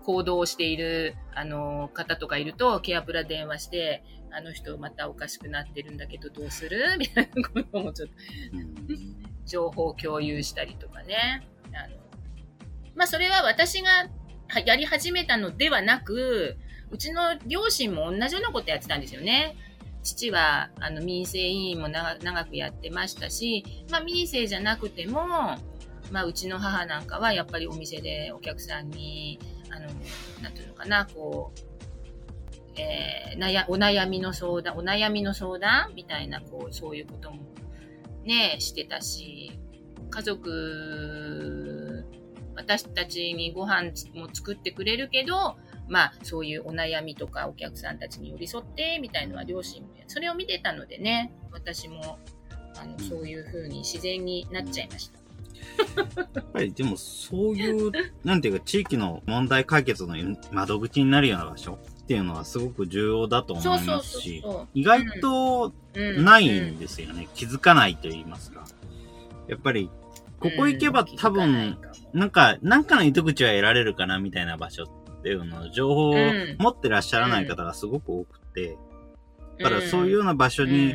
[0.04, 6.96] 行動をしている、あの、方とかいると、ケアプラ電話して、あの人またおかしくなってるんだけどどうする？
[6.98, 8.14] みたいなこともちょっと、
[9.46, 11.46] 情報共有したりとかね。
[11.74, 11.96] あの、
[12.94, 14.08] まあ、それは私が
[14.64, 16.56] やり始めたのではなく、
[16.90, 19.56] うちの両親も同じようなことやってたんですよね。
[20.02, 25.26] 父は、あの、民生委員も長くやってましたし、まあ、民生じゃなくても、
[26.10, 29.38] まあ、うちの母なんかはやっぱりお店でお客さんに、
[29.70, 29.86] あの、
[30.42, 31.67] なんていうのかな、こう、
[32.78, 37.38] えー、悩お悩みの相談、お悩みの相談みたいな、こう、そういうことも
[38.24, 39.58] ね、してたし、
[40.10, 42.04] 家族、
[42.56, 45.56] 私たちにご飯も作ってくれるけど、
[45.88, 52.18] まあ、そういうお悩みとかお客さんたちに寄り添って、みたいのは両親も、それを見てたのでね、私も、
[52.76, 55.18] あの、そういう風に自然になっちゃいました。
[56.04, 57.92] やっぱりでもそういう、
[58.24, 60.16] なんていうか地域の問題解決の
[60.52, 64.42] 窓口になるような場所っていうのはすごく重要だと思いますし、
[64.72, 65.74] 意外と
[66.16, 67.26] ないんですよね、うんうん。
[67.34, 68.64] 気づかないと言いますか。
[69.46, 69.90] やっぱり、
[70.40, 71.76] ここ行けば多分、
[72.14, 76.14] なんか、なんかの糸口は得られるかなみたいな場所っていうのを情報を
[76.58, 78.78] 持ってらっしゃらない方がすごく多くて、
[79.58, 80.94] だからそういうような場所に、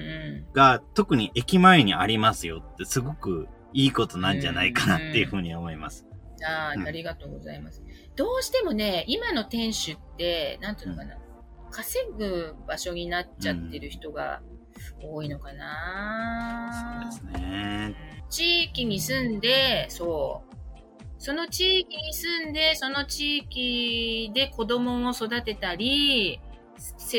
[0.52, 6.08] が特に駅前にありますよってすごくいいことなんじゃないかなっていうふうに思います。
[6.44, 7.84] ああ、ありがとうございます。
[8.16, 11.18] どうしてもね、今の店主って、なんていうのかな、
[11.72, 14.42] 稼ぐ場所になっちゃってる人が
[15.02, 17.96] 多いのかな、そうですね。
[18.30, 20.54] 地域に住んで、そう。
[21.18, 26.40] その地域に住んで、その地域で子供を育てたり、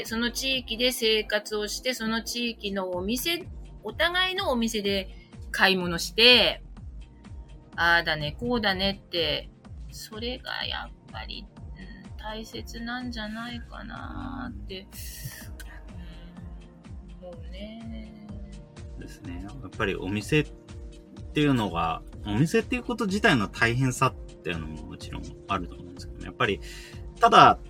[0.04, 3.46] その地域で生活をして、その地域のお店、
[3.82, 5.08] お互いのお店で
[5.50, 6.62] 買い物して、
[7.76, 9.48] ああだね、こうだねって、
[9.94, 14.88] それがやっぱり、うん、大切なんじゃないかなって、
[17.20, 18.26] うん、思うね。
[18.98, 19.40] ですね。
[19.44, 20.46] やっぱりお店っ
[21.32, 26.24] ていうのが、お店っていうこと自体の大変さっていうのももちろんあると思うんですけどね。
[26.26, 26.60] やっぱり、
[27.20, 27.60] ただ、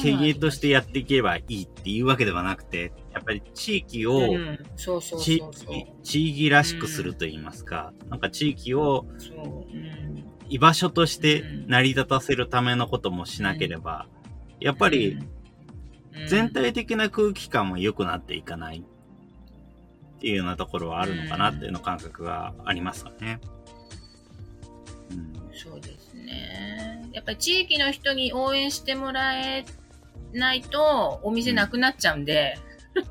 [0.00, 4.20] 経営としてやっていけばいいっていうわけではなくて、やっぱり地域を、
[6.04, 9.06] 地域らしくすると言いますか、なんか地域を、
[10.52, 14.06] 居場所として成り立たせるためのこともしなければ、
[14.60, 15.18] やっぱり、
[16.28, 18.84] 全体的な空気感も良くなっていかない
[20.16, 23.40] っていうようなところはあるのかなっていうの感覚がありますかね。
[25.10, 27.08] うん、そうですね。
[27.14, 29.64] やっぱり地域の人に応援してもらえ
[30.34, 32.58] ないとお店なくなっちゃうんで、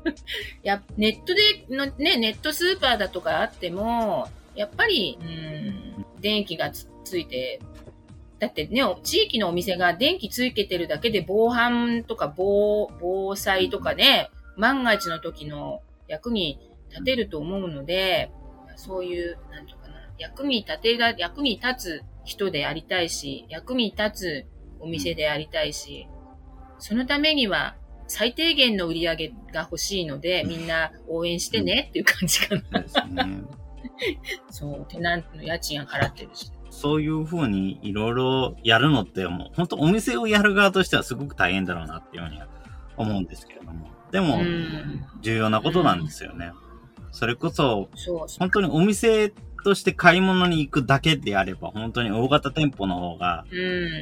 [0.62, 7.60] やネットでの、ね、ネットスーパーだとかあっても、やっぱり、うん、電気がつついて、
[8.38, 16.58] だってね、地域のお店が電気ついててるだけで防犯とか防、防災とかね、万が一の時の役に
[16.90, 18.30] 立てると思うので、
[18.76, 24.46] そういう、なんとかな、役に立てが、役に立つ人でありたいし、役に立つ
[24.80, 26.08] お店でありたいし、
[26.78, 27.76] そのためには
[28.08, 33.26] 最低限の売り上げが欲しいので、みんな応援してねっていう感じかな。
[34.50, 36.50] そう、テナントの家賃は払ってるし。
[36.82, 42.48] そういうふうにいろいろやるのってもう、本当お店をやる側としてはすごく大変だろうなっていうふうには
[42.96, 43.88] 思うんですけれども。
[44.10, 44.40] でも、
[45.20, 46.50] 重要なことなんですよね。
[47.12, 47.88] それこそ、
[48.40, 53.44] 本当にお店として買い物に行くだけであれば、本当に大型店舗の方が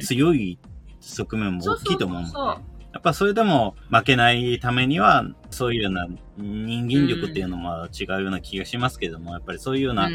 [0.01, 0.57] 強い
[1.01, 2.61] 側面も大きいと思うので。
[2.93, 10.09] やっぱそれでも負けないためには、そういうような人間力っていうのも違うような気がしますけども、やっぱりそういうような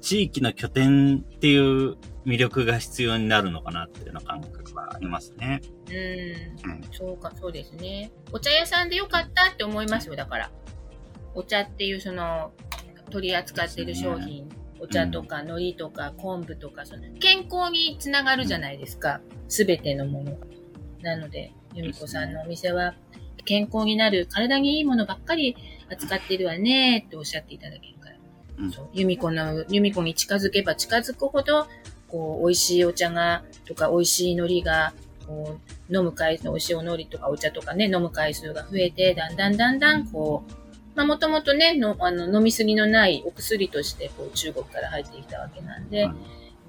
[0.00, 5.60] 地域の拠点っていう魅力が必要になるのかなっていうような感覚はありますね。
[5.88, 6.70] うん。
[6.70, 8.12] うん、そうか、そうですね。
[8.32, 10.50] お茶屋さんでよかったって思いますよ、だから。
[11.34, 12.52] お茶っていうその、
[13.10, 19.20] 取り扱ってる商品、ね、お茶とか海苔とか昆布とか、その健康につながるじゃないですか。
[19.48, 20.46] す、べ、てのものが。
[21.02, 22.94] なので、由美子さんのお店は
[23.44, 25.56] 健康になる、体にいいものばっかり
[25.90, 28.16] 扱ってるわねっておっしゃっていただけるから。
[28.58, 31.66] うん、そう由美子の、由美子に近づけば近づくほど、
[32.08, 34.92] こう、美味しいお茶が、とか、美味しい海苔が、
[35.26, 35.58] こ
[35.88, 40.52] う、飲む回数、美味しいお海苔とかお茶とかね、飲む回数が増えて、だんだんだんだん、こう、
[40.96, 46.08] まあ、もともとねの、あの、飲みすぎのないお薬として、こう、中国から入ってきたわけなんで、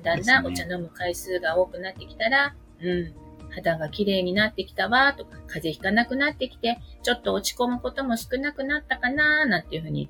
[0.03, 3.13] だんだんお茶飲む回数が多くなってきたら、うん、
[3.51, 10.09] 肌が綺麗になってきたわ、とか、風邪ひかなくなってきて、ちょっと落ち込むことも少なくなったかな、なんていうふうに、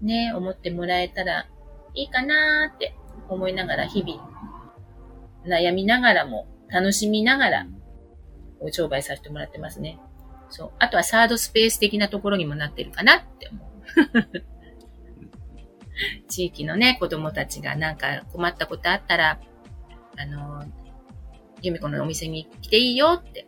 [0.00, 1.46] ね、思ってもらえたら
[1.94, 2.94] いいかなって
[3.28, 4.20] 思いながら、日々、
[5.46, 7.66] 悩みながらも、楽しみながら、
[8.60, 9.98] お商売させてもらってますね。
[10.50, 10.72] そう。
[10.78, 13.68] あとはサードスペース的なところにもなってるかなって思う。
[16.28, 19.40] 地域のね、子供たちがなんか困ったことあったら、
[20.16, 20.64] あの、
[21.62, 23.46] 由美子のお店に来ていいよって、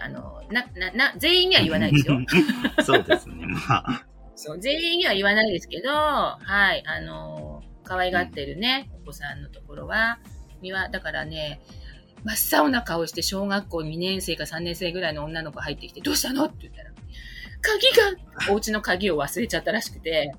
[0.00, 2.18] あの、な、な、な、全員には言わないですよ。
[2.84, 4.06] そうですね、まあ。
[4.34, 6.38] そう、全員には言わないですけど、は
[6.74, 10.18] い、あの、可愛がってるね、お子さんのところは、
[10.60, 11.60] には、だからね、
[12.24, 16.46] 真っ青な顔して小学校2年生か3年生ぐらいの女の子入ってきて、どうしたの？
[16.46, 16.90] って言ったら、
[17.60, 17.88] 鍵
[18.46, 20.32] が、お家の鍵を忘れちゃったらしくて、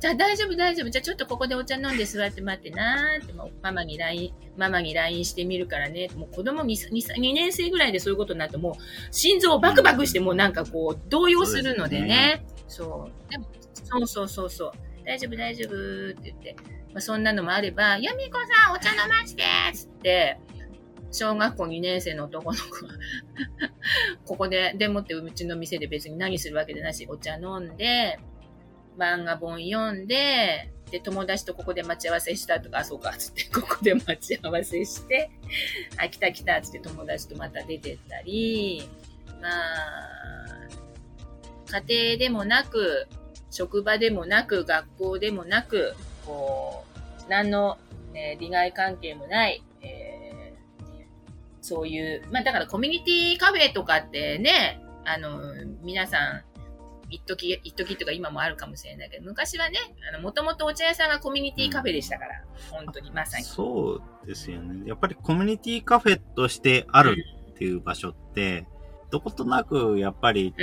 [0.00, 0.90] じゃあ大丈夫大丈夫。
[0.90, 3.32] じゃあちょっとここでお茶飲んで座って待ってなーって、
[3.62, 6.08] ママに LINE、ママに LINE してみるからね。
[6.16, 8.74] もう子供 2, 2, 2年生ぐらいでそういうことになるともう
[9.10, 12.44] 心臓バクバクしてもうなんかこう動揺するのでね。
[12.68, 13.30] そう。
[13.30, 14.72] でもそうそうそうそう。
[15.04, 16.56] 大丈夫大丈夫って言って。
[16.92, 19.42] まあ、そんなのもあれば、やみこさんお茶飲まして
[19.74, 20.38] つって、
[21.10, 22.92] 小学校2年生の男の子は
[24.26, 28.18] ここで、でもってうちの店で別に何するわけでなし、お茶飲んで、
[28.98, 35.30] 漫画本読んで、で、友達とここで待ち合わせしたとか、あ、そうか、つって、ここで待ち合わせして、
[35.98, 38.88] あ、来た来た、つって友達とまた出てったり、
[39.40, 40.58] まあ、
[41.86, 43.06] 家庭でもなく、
[43.50, 45.94] 職場でもなく、学校でもなく、
[46.24, 46.84] こ
[47.26, 47.78] う、何の、
[48.12, 50.84] ね、利害関係もない、えー、
[51.60, 55.38] そういう、まあだからコミュニティカフェとかってね、あの、
[55.82, 56.44] 皆さん、
[57.10, 59.78] 一時、一時とか今もあるかもしれないけど、昔はね、
[60.08, 63.44] あの、もともとお茶屋さんがコミュニティカフェでしたから、うん、本当にまさに。
[63.44, 64.86] そうですよね。
[64.86, 67.16] やっぱりコミュニティカフェとしてある
[67.52, 70.54] っていう場所って、うん、どことなく、やっぱり、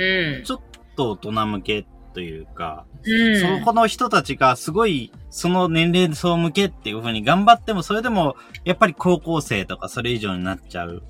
[0.44, 0.60] ちょっ
[0.96, 1.86] と大人向け
[2.16, 11.02] というか、うん、そこの人たちがすごい、その年齢層向けっていうふうに頑張っても、それでも、やっぱり高校生とかそれ以上になっちゃう、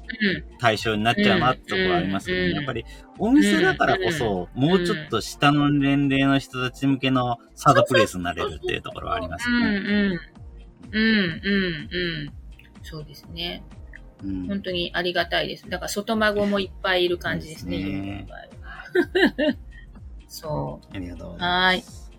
[0.59, 2.85] 対象になっちゃうなってところありますけど、ね、やっぱり
[3.21, 9.57] お店だからこそ、もうちょっと下の年齢の人たち向けのサードプレイスになれるっていうところはありますね。
[9.59, 10.21] うん、うん、
[10.91, 12.33] うん、うん。
[12.83, 13.63] そうですね。
[14.25, 15.71] うん、本当にありがたいです。
[15.71, 17.79] だから外孫もいっぱいいる感じですね。
[17.79, 18.27] ですね
[20.37, 20.95] そう。
[20.95, 22.11] ありがとうございます。
[22.11, 22.18] はい。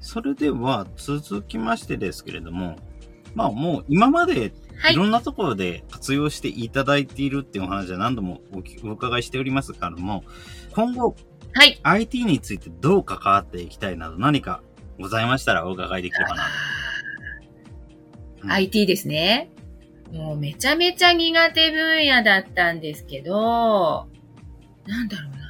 [0.00, 2.76] それでは、続きましてですけれども、
[3.34, 4.52] まあもう今まで
[4.90, 10.24] いろんなところで活用していただいているっていうお話は何度もお伺いしておりますからも、
[10.74, 11.16] 今後、
[11.54, 11.78] はい。
[11.82, 14.62] IT についてどう関わっていきたいなど何か
[15.00, 16.50] ございましたらお伺いできればなと。
[18.44, 19.50] うん、IT ですね。
[20.12, 24.06] もうめちゃめちゃ苦手分野だったんですけど、
[24.86, 25.41] なんだろうな。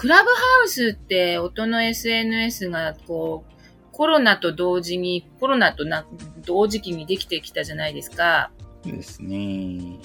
[0.00, 6.06] クラブハウスって音の SNS がこう、コロナと同時に、コロナとな
[6.38, 8.50] 同時期にできてきたじゃないですか。
[8.82, 9.98] ですね。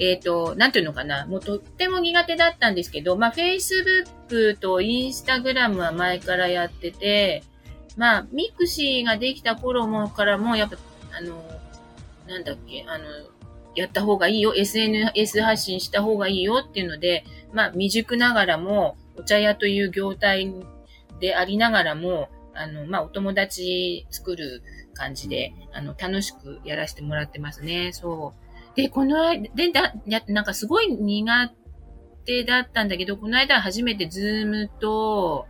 [0.00, 1.26] えっ、ー、と、なんていうのかな。
[1.26, 7.44] もうとっても苦手だったんですけど、まあ、Facebook と Instagram は前からやってて、
[7.96, 10.76] まあ、ミクシーができた頃もからも、やっぱ、
[11.16, 11.40] あの、
[12.26, 13.04] なんだっけ、あの、
[13.76, 20.52] やった方がいいよ、SNS 発信した方がいいよっていうので、まあ、未熟ながらも、お茶屋という業態
[21.20, 24.62] でありながらも、あの、まあ、お友達作る
[24.94, 27.92] 感じで、あの、楽しくやらせてもらってますね。
[27.92, 28.34] そ
[28.74, 28.76] う。
[28.76, 29.94] で、この間、で、だ、
[30.28, 31.52] なんかすごい苦
[32.24, 35.46] 手だったんだけど、この間初めてズームと、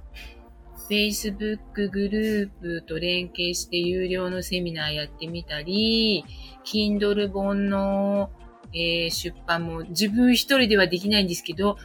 [0.88, 6.24] Facebook グループと連携して有料のセミナーやってみたり、
[6.64, 8.30] Kindle 本の
[8.76, 11.78] えー、出版も自分一人ではできないんですけど、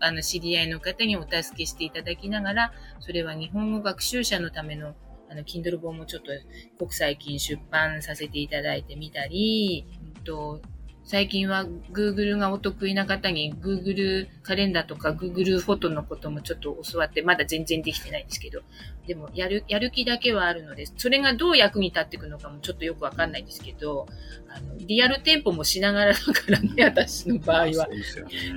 [0.00, 4.94] あの知り合いの方にお助けしていただきながら、それは日本語学習者のための
[5.28, 6.30] あの、Kindle 本もちょっと
[6.78, 9.86] 国際金出版させていただいてみたり、
[10.24, 10.60] と
[11.06, 18.62] 最近は Google がお得意な方に Google カレンダーとか Google フォトのこともちょっと教わって、まだ全然できてないんですけど、
[19.06, 24.08] でもやる、やる気だけはあるので、それがどう役に立っていくのかもちょっとよくわかんないんですけど、
[24.48, 27.88] あの、リアル店舗もしながらだからね、私の場合は。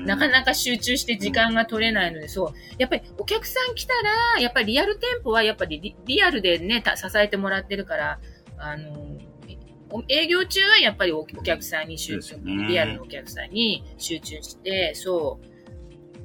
[0.06, 2.54] なかなか集中して時間が取れないので、そう。
[2.80, 3.94] やっぱりお客さん来た
[4.36, 8.20] ら、やっぱりリアル店舗はやっぱりリアルでね、支えてもらってるから、
[8.58, 9.39] あの、お
[10.08, 12.68] 営業中はやっぱりおお客さんに集中、ね。
[12.68, 15.50] リアルのお客さんに集中して、そう、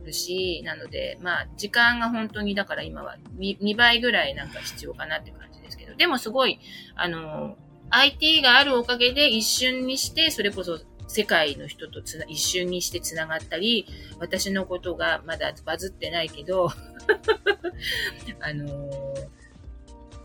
[0.04, 6.60] るし、なので、まあ、時間が本当に、だから今は 2, 2倍ぐらいなんか必要かなって感じですけど、でもすごい、
[6.94, 7.56] あの、
[7.90, 13.86] IT があるおかげで一瞬にして、それこそ世界の人とつな一瞬にしてつながったり、
[14.18, 16.70] 私のことがまだバズってないけど、
[18.40, 18.90] あの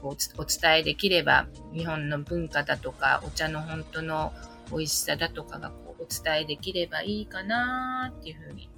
[0.03, 4.33] おつお伝えできれば、日本の文化だとか、お茶の本当の
[4.71, 8.69] 美味しさだとかがこうお伝えできればいいかなっていうふうに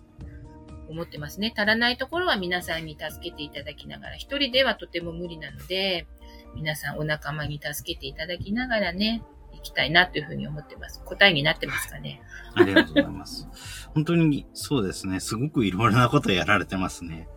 [0.89, 1.53] 思ってますね。
[1.55, 6.07] 足らないところは皆さんに助けていただきながら、一人ではとても無理なので、
[6.55, 11.01] 皆さんお仲間に助けていただきながらね、行きたいなというふうに思ってます。
[11.03, 12.21] 答えになってますかね。
[12.55, 13.47] ありがとうございます。
[13.93, 15.19] 本当にそうですね。
[15.19, 17.27] すごくいろいろなことやられてますね。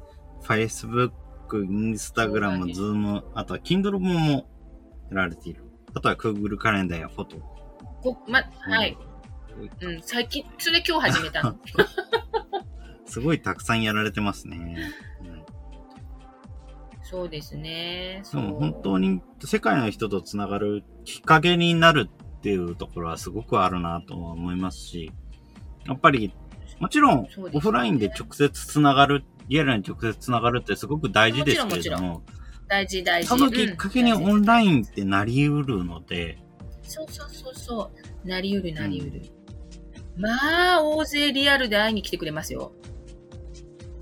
[0.43, 1.13] Facebook、
[1.49, 4.47] Instagram、そうだね Zoom、あとは Kindle 本も
[5.11, 5.63] やられている。
[5.95, 7.37] あとは Google カレンダーやフォト。
[8.03, 8.97] こま、はい。
[9.81, 11.57] うん、最近、それ今日始めたの。
[13.07, 14.57] すごいたくさんやられてますね。
[15.23, 15.35] うん
[17.05, 18.23] そうですね。
[18.23, 25.13] でそうも本当に世界の人とつながるきっかけになるっていうところはすごくあるなとは思いますし、
[25.87, 26.35] やっぱり、
[26.81, 32.23] もちろんオフラインで直接つながる、リアルに直接つながるってすごく大事ですけれどもも、
[32.69, 33.29] 大事大事。
[33.29, 36.39] そのきっかけにうんオンラインってなりうるので、
[36.83, 37.91] そうそうそうそ
[38.25, 38.29] う。
[38.29, 39.23] なりうるなりうる。
[40.17, 42.73] まあ、大勢リアルで会いに来てくれますよ。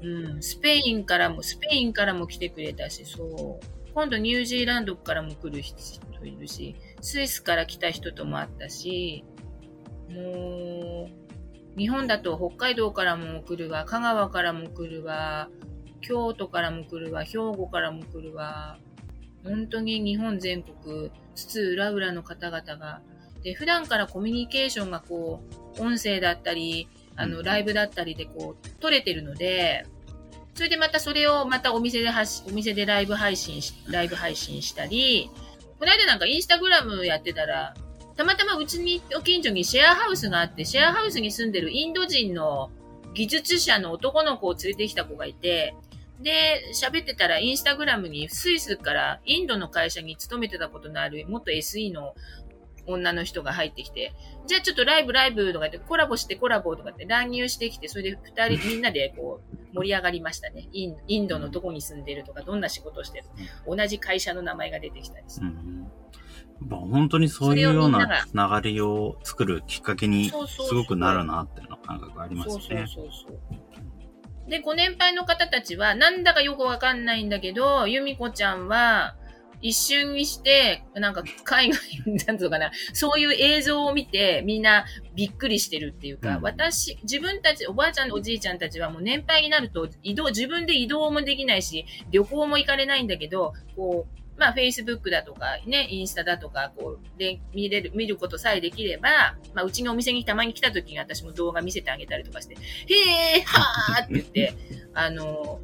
[0.03, 0.43] うん。
[0.43, 3.67] スペインからも、スペインからも来てくれたし、そう。
[3.95, 5.77] 今度ニュージーランドからも来る人
[6.25, 9.25] いるし、スイスから来た人とも会ったし、
[10.11, 11.22] もう、
[11.77, 15.49] 日本だと北海道からも来るわ、香川からも来るわ、
[16.01, 18.79] 京都からも来るわ、兵庫からも来るわ、
[19.45, 23.01] 本当に日本全国、津々浦々の方々が、
[23.43, 25.43] で、普段からコミュニケーションがこ
[25.77, 27.45] う、音声だったり、あの、うん。
[27.45, 29.85] ライブだったりでこう、取れてるので、
[30.55, 35.31] それでまたそれをまたお店で発し、お店でライブ配信し、ライブ配信したり、
[35.79, 37.75] この間なんかインスタグラムやってたら、
[38.17, 42.71] たまたまうちに、お近所にシェアハウスがあって、シェアハウスに住んでるインド人の
[43.15, 45.75] 技術者の男の子を連れてきた子がいて、
[46.21, 52.15] で、喋ってたらインスタグラムにスイスからインドの会社に勤めてたことのある元 SE の
[52.87, 54.13] 女の人が入ってきて、
[54.47, 60.69] じゃあちょっとライブライブとかってコラボしてコラボとかって乱入してきて、それで二人みんなでこう盛り上がりましたね。
[60.73, 63.25] インインドのどこに住んでるとか、どんな仕事をしてる
[63.67, 65.45] 同じ会社の名前が出てきたりして。
[65.45, 65.91] うん
[66.69, 72.87] まあ本当にそういうようなつながりを作るきっかけにすごくなるなっていうの感覚ありますそうそうね。
[72.87, 74.51] そうそう。
[74.51, 79.17] で、ご年配の方たちは、なんだかよくわかんないんだけど、由美子ちゃんは、
[79.63, 81.81] 一瞬にして、なんか海外、
[82.27, 84.85] なんとかな、そういう映像を見て、みんな
[85.15, 104.55] びっくりしてるっていうか、うん私、自分たち、おばあちゃんおじいちゃんたちはもう年配になると、移動、自分で移動もできないし、旅行も行かれないんだけど、こう、まあ、Facebook だとか、ね、インスタだとか、こう、で、見れる、見ることさえできれば、まあ、うちのお店にたまに来た時に私も動画見せてあげたりとかして、へー、はーって言って、
[104.95, 105.61] あの、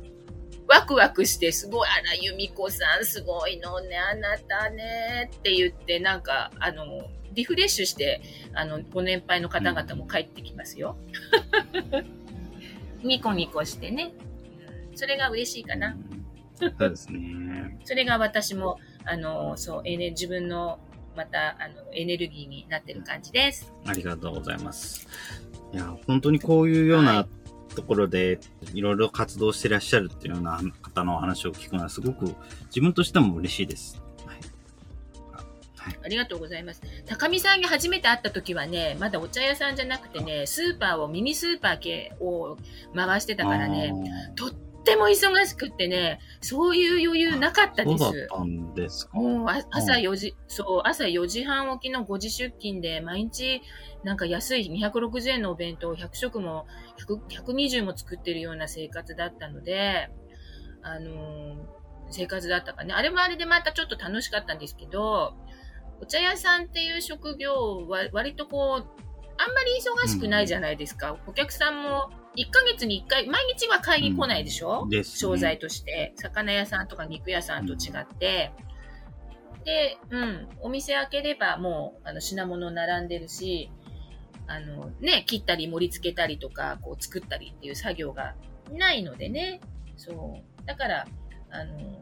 [0.68, 8.20] ワクワクして、すごい、あら、由美子さん、すごいのね、あなたね、って言って、なんか、あの、リフレッシュして、
[8.52, 10.96] あの、ご年配の方々も帰ってきますよ。
[13.02, 14.12] ニコニコしてね。
[14.94, 15.96] それが嬉しいかな。
[16.62, 17.78] うんそうですね。
[17.84, 20.78] それが私も、あの、そう、エネ自分の、
[21.16, 23.72] また、あの、エネルギーになってる感じです。
[23.86, 25.08] ありがとうございます。
[25.72, 27.26] いや、本当にこういうようはな
[27.74, 28.40] ところで、
[28.74, 32.34] いろいろ活動してらっしゃるっていうような方のお話を聞くのはすごく
[32.66, 34.02] 自分としても嬉しいです。
[34.26, 34.36] はい。
[35.76, 35.98] はい。
[36.04, 36.82] ありがとうございます。
[37.06, 42.56] 高見さんに初めて会った時はね、まだお茶屋さんじゃなくてね、スーパーを、ミニスーパー系を
[42.94, 43.92] 回してたからね、
[44.34, 44.50] とっ
[44.88, 47.98] ても忙しくってね、そういう余裕なかったあー。
[47.98, 48.28] そうです。
[48.28, 49.18] だったんですか？
[49.18, 53.60] もうあ朝4時、そう、朝4時半起きの5時出勤で、毎日、
[54.04, 56.66] なんか安い260円のお弁当を100食も、
[57.06, 60.08] 100 120も作ってるような生活だったので、
[60.82, 61.56] あのー
[62.10, 62.94] 生活だったかね。
[62.94, 65.34] あれもあれでまたちょっと楽しかったんですけど、
[66.00, 69.02] お茶屋さんっていう職業は割とこう、
[69.36, 69.72] あんまり
[70.04, 71.18] 忙しくないじゃないですか。
[71.26, 72.08] お客さんも
[72.38, 75.18] 1ヶ月に1回、毎日は買いに来ないでしょ、です、ね。
[75.18, 78.52] 商材として、魚屋さんとか肉屋さんと違って、
[79.64, 83.70] で、うん、お店開ければもう、あの、品物並んでるし、
[84.46, 88.34] あの、ね、切ったり盛り付けたりとか、こう作ったりっていう作業が
[88.72, 89.60] ないのでね、
[89.96, 90.66] そう。
[90.66, 91.06] だから、
[91.50, 92.00] あの、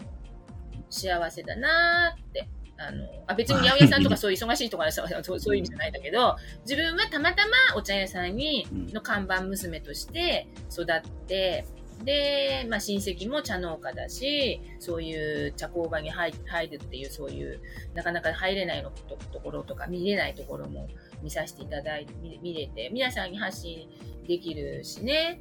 [0.90, 11.64] 幸せだなーってあの、あ別に八百屋さんとか そういう忙しいとかそうそういう意味じゃないんだけど、自分はたまたまお茶屋さんに、の看板娘として育って、
[12.04, 17.60] で、まあ親戚も茶農家だし、そういう茶工場に入入るっていう、そういう、
[17.94, 20.88] なかなか入れないのとところとか、見れないところも
[21.22, 23.88] 見させていただいて、見見れて、皆さんに発信
[24.26, 25.40] できるしね。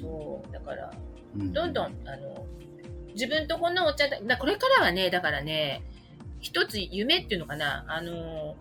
[0.00, 0.52] そう。
[0.52, 0.90] だから、
[1.36, 2.46] どんどん、あの、
[3.12, 5.82] 自分とこのお茶だ、だこれからはね、だからね、
[6.40, 8.56] 一つ夢っていうのかな、あの、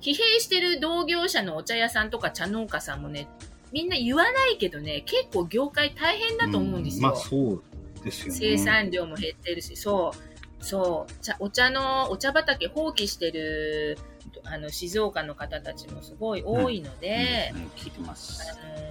[0.00, 3.28] 疲弊してる同業者のお茶屋さんとか茶農家さんもね、
[3.72, 7.08] みんな言わないけどね、結構業界大変だと思うんですよ。
[7.08, 7.62] うん、まあそう
[8.04, 8.38] ですよね。
[8.38, 10.12] 生産量も減ってるし、そ
[10.60, 13.98] う、そう、茶お茶の、お茶畑放棄してる、
[14.44, 18.42] あの、静岡の方たちもすごい多いので、うんうん、聞いてます。
[18.50, 18.90] あの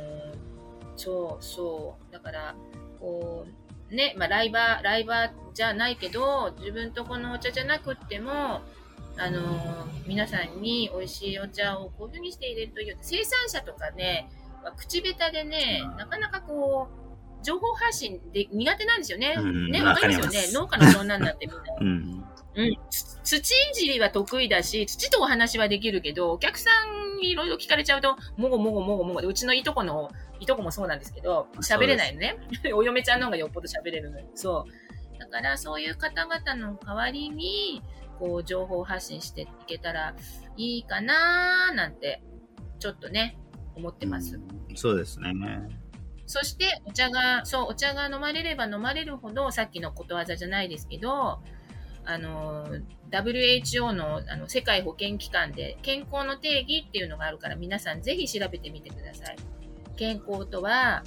[0.95, 2.13] そう、そう。
[2.13, 2.55] だから、
[2.99, 3.51] こう、
[3.91, 8.61] ね、まあ、ライバー、ライバーじゃないけど、自分とこのお茶じゃなくっても、
[9.17, 9.41] あの
[10.07, 14.29] 皆さんに美味しいお茶をこういうふうにして入れるという、生産者とかね、
[14.63, 16.87] まあ、口下手でね、なかなかこ
[17.41, 19.35] う、情報発信で苦手なんですよね。
[19.37, 20.51] うん、ね、わかりますよね。
[20.51, 21.63] 農家のそんなってみんな。
[21.79, 22.25] うん。
[22.55, 22.77] うん。
[22.89, 23.41] 土い
[23.73, 26.69] じりは得意だし、土とお話はできるけど、お客さ
[27.13, 32.37] んにいろいろ聞かれちゃうと、もごもごもごもごで、うちのいとこの、いとこもそうなんですけど、喋れないのね。
[32.73, 34.65] お嫁ちゃんの方がよっぽど喋れるのそ
[35.15, 35.19] う。
[35.19, 37.83] だから、そういう方々の代わりに、
[38.17, 40.15] こう、情報発信していけたら
[40.57, 42.23] いいかなーなんて、
[42.79, 43.37] ちょっとね、
[43.75, 44.37] 思ってます。
[44.37, 45.33] うん、そうですね。
[46.25, 51.41] そして、お茶が、そう、お茶が飲まれれば飲まれるほど、さっきのことわざじゃないですけど、
[52.05, 52.67] あの、
[53.11, 59.37] WHO のあの世界保健機関で健康の定義っていうのがあるから皆さんぜひ調べてみてください。
[59.95, 61.03] 健康とは、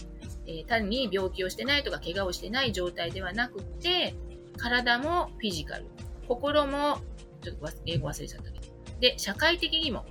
[0.47, 4.15] えー、単に病気をしてないとか怪我をしてない状態ではなくて、
[4.59, 5.87] 体もフィジカル、
[6.29, 6.99] 心も、
[7.43, 8.67] ちょっと英語忘れちゃったけど、
[9.01, 10.05] で、社会的にも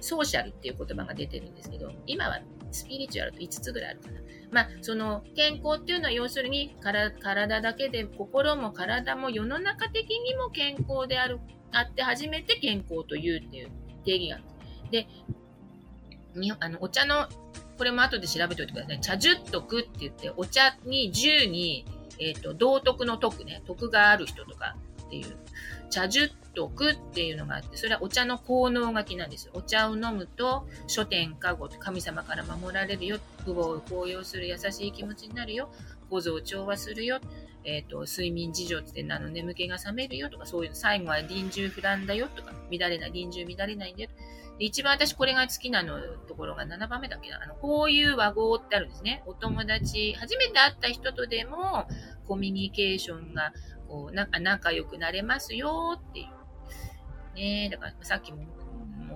[0.00, 2.40] ソーシャルっていう言葉が出てるんですけど、今は
[2.72, 4.20] スピリチュアルと5つぐらいあるかな。
[4.54, 11.40] まあ、その健康っていうのは要するに体だけで心も体も世の中的にも健康である、
[11.72, 13.70] あって初めて健康というっていう
[14.04, 14.44] 定義がある。
[14.92, 15.08] で、
[16.36, 17.26] にあのお茶の、
[17.76, 19.00] これも後で調べておいてください。
[19.00, 21.84] 茶十徳って言って、お茶に十に、
[22.20, 24.76] えっ、ー、と、道徳の徳ね、徳がある人とか
[25.06, 25.36] っていう、
[25.90, 29.50] 茶十徳っていうのがあって、それはお茶の効能書きなんです。
[29.52, 33.18] お茶を飲むと、書店加護、神様から守られるよ。
[33.44, 35.70] 父母を高揚する優しい気持ちになるよ。
[36.10, 37.20] 五臓調和するよ。
[37.64, 40.70] えっ、ー、と、睡眠事情ってあの眠気が覚めるよとか、そういう。
[40.74, 44.10] 最後は臨終不乱だよとか、乱れない、臨終乱れないんだよ。
[44.58, 45.98] で一番私これが好きなの
[46.28, 47.42] ところが7番目だっけな。
[47.42, 49.22] あの、こういう和合ってあるんですね。
[49.26, 51.88] お友達、初めて会った人とでも、
[52.26, 53.52] コミュニケーションが、
[53.88, 56.26] こう、なんか仲良くなれますよっていう。
[57.34, 57.68] ね。
[57.70, 58.44] だからさっきも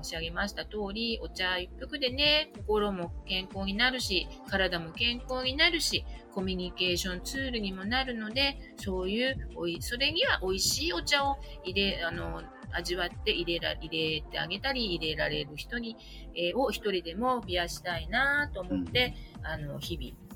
[0.03, 12.43] 申し上げました通り、お茶一服でね、心も健康になるし、体も健康になるし、コミュニケーションツールにもなるので、そういう、おい、それには美味しいお茶を入れ、あの、
[12.73, 15.97] 味わって入れら、入れてあげたり、入れられる人に、
[16.35, 20.29] えー、を一人でも増やしたいなと思って、うん、あの、日々、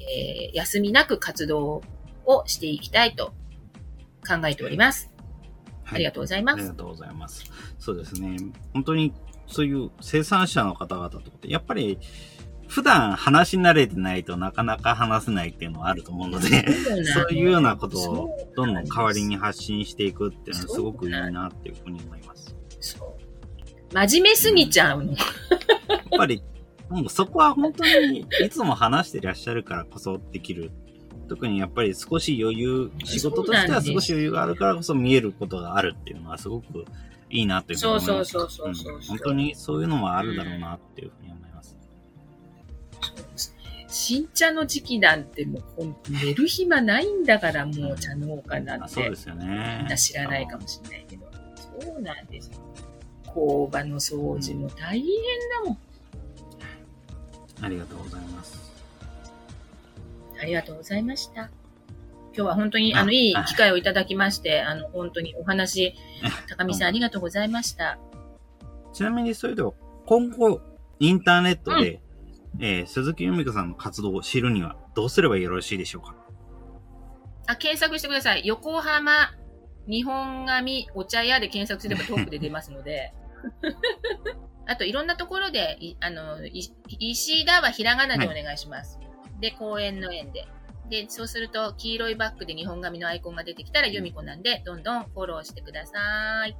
[0.00, 1.82] えー、休みなく活動
[2.26, 3.32] をしていきたいと
[4.26, 5.09] 考えております。
[5.92, 6.58] ありがとうございます。
[6.58, 7.44] ありがとうございます。
[7.78, 8.36] そうですね。
[8.72, 9.12] 本当に
[9.46, 11.98] そういう生産者の方々とかって、やっぱり
[12.68, 16.48] 普段話し慣れてないとなかなか話せないっていうのはあると思うので、
[17.04, 22.54] そういうようなことをどんどん代わりに発信していくっていうのはすごくいいなっていうふうに思います。
[22.78, 23.94] そう。
[23.94, 25.10] 真面目すぎちゃうの。
[25.10, 25.18] うん、やっ
[26.16, 26.44] ぱり、
[26.88, 30.70] もうそこは本当にいつも話してらっしゃるからこそできる
[31.30, 36.84] 特にやっぱり少し余裕、仕事としては少し余裕があるからこそ見えることがあるっていうのはすごく
[37.30, 38.32] いいなっていうふうに思います。
[38.32, 41.76] そうそうそうそう、うん、本当にそういうのもあるだろうなっていうふうに思います。
[43.86, 48.88] 新茶の時期なんてもう寝る暇ないんだからもう茶農家なんて。
[48.88, 49.76] そうですよね。
[49.82, 51.30] みんな知らないかもしれないけど。
[51.80, 52.58] そうなんですよ。
[53.28, 55.08] 工場の掃除も大変
[55.64, 55.78] だもん。
[57.62, 58.69] ありがとうございます。
[60.40, 61.50] ありがとうございました。
[62.32, 65.94] 今日は本当に、あの、いい機会をいただきまして、あの、本当にお話、
[66.48, 67.98] 高見さんありがとうございました。
[68.92, 69.72] ちなみに、それでは、
[70.06, 70.60] 今後、
[71.00, 72.00] インターネットで、
[72.56, 76.14] うん、えー、鈴木由美子さんの活動を知るには、どうすればよろしいでしょうか？
[77.46, 78.42] あ、検索してください。
[78.46, 79.32] 横浜
[79.88, 83.12] 日本髪お茶屋で検索すればトークで出ますので。
[84.66, 88.98] あと、いろんなところで、あの、石田はひらがなでお願いします。
[88.98, 89.09] はい
[89.40, 90.46] で、公園の園で。
[90.88, 96.56] で、そうすると、黄色いバックで日本紙のアイコンが出てきたら、由美子なんで、どんどんフォローしてください。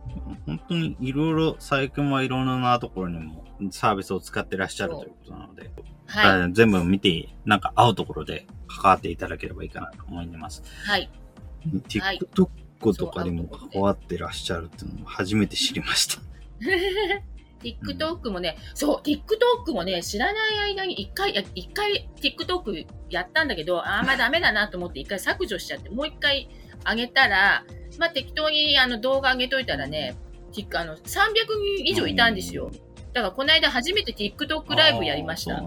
[0.46, 5.70] 本当にいろいろ、最近はいろんなところにもサービスを使ってらっしゃるということなので、
[6.06, 6.42] はい。
[6.42, 10.62] あ全部見て、なんか合うところで関わっていただければいいかなと思います。
[10.84, 11.00] はい。
[11.00, 11.10] はい
[11.88, 16.22] TikTok とかにも関わってらっしゃるっていうのも初めて知りました。
[17.62, 26.48] TikTok もね、そう、TikTok もね、知らない間に一回、一回 TikTok やったんだけど、あーまあダメだなと思って一回削除しちゃって、もう一回
[26.88, 27.64] 上げたら、
[27.98, 30.16] まあ適当にあの動画上げといたらね、
[30.74, 32.70] あの、300人以上いたんですよ。
[33.12, 35.62] だからこの間初めて TikTok ライブやりました。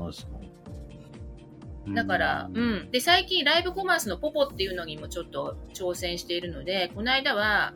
[1.89, 2.91] だから、うん。
[2.91, 7.73] で、最近ライブコマースのポポっていうのにもちょっと挑戦しているので、この間は、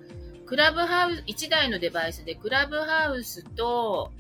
[0.48, 4.14] クラブハウス、1台のデバイスでクラブハウスと、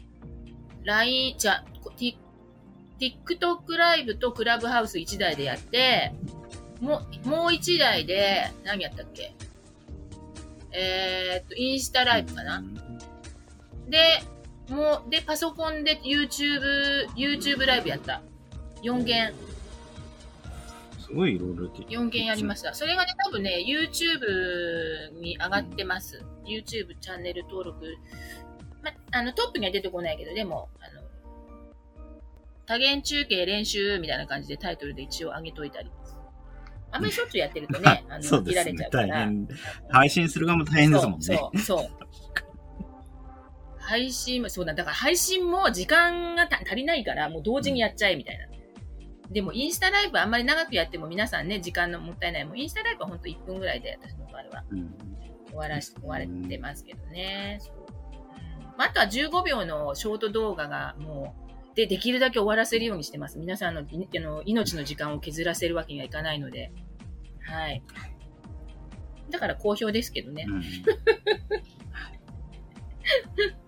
[0.84, 1.64] LINE、じゃ、
[3.00, 6.14] TikTok ライブとクラブハウス1台でやって、
[6.82, 9.34] もう、もう1台で、何やったっけ？
[10.74, 12.62] えーっと、インスタライブかな、
[13.88, 14.22] で、
[14.70, 18.22] もう、で、パソコンで YouTube、YouTube ライブやった。
[18.84, 19.34] 4件。
[21.08, 22.74] すごいいろいろで4件やりました。
[22.74, 26.22] それがね、多分ね、YouTube に上がってます。
[26.46, 27.96] YouTube チャンネル登録。
[28.84, 31.08] ま、あの、トップには出てこないけど、でも、あの、
[32.66, 35.90] 多元中継練習みたいな感じでタイトルで一応上げといたり。
[36.92, 39.30] あんまりしょっちゅうやってるとね、 あの、切られちゃうから。
[39.90, 41.26] 配信する側も大変ですもんね。
[41.26, 41.90] そう、そう、そう。
[43.78, 48.57] 配信も、そうだ、だから配信も時間がた足りないから、もう同時にやっちゃえみたいな。
[49.32, 52.46] でも、インスタライブあんまり長くやっても皆さんね、時間のもったいない。
[52.46, 54.94] もうインスタライブはほんと1分ぐらいで、私の場合はうん
[55.48, 57.60] 終わらし、終われてますけどね。
[57.62, 57.88] そううん
[58.80, 61.36] あとは15秒のショート動画がも
[61.74, 63.40] う、で、できるだけ終わらせるようにしてます。
[63.40, 66.72] 皆さんのいあの命の時間を削らせるわけにはいかないので。
[67.42, 67.84] はい。
[69.30, 70.46] だから好評ですけどね。
[70.48, 70.64] うん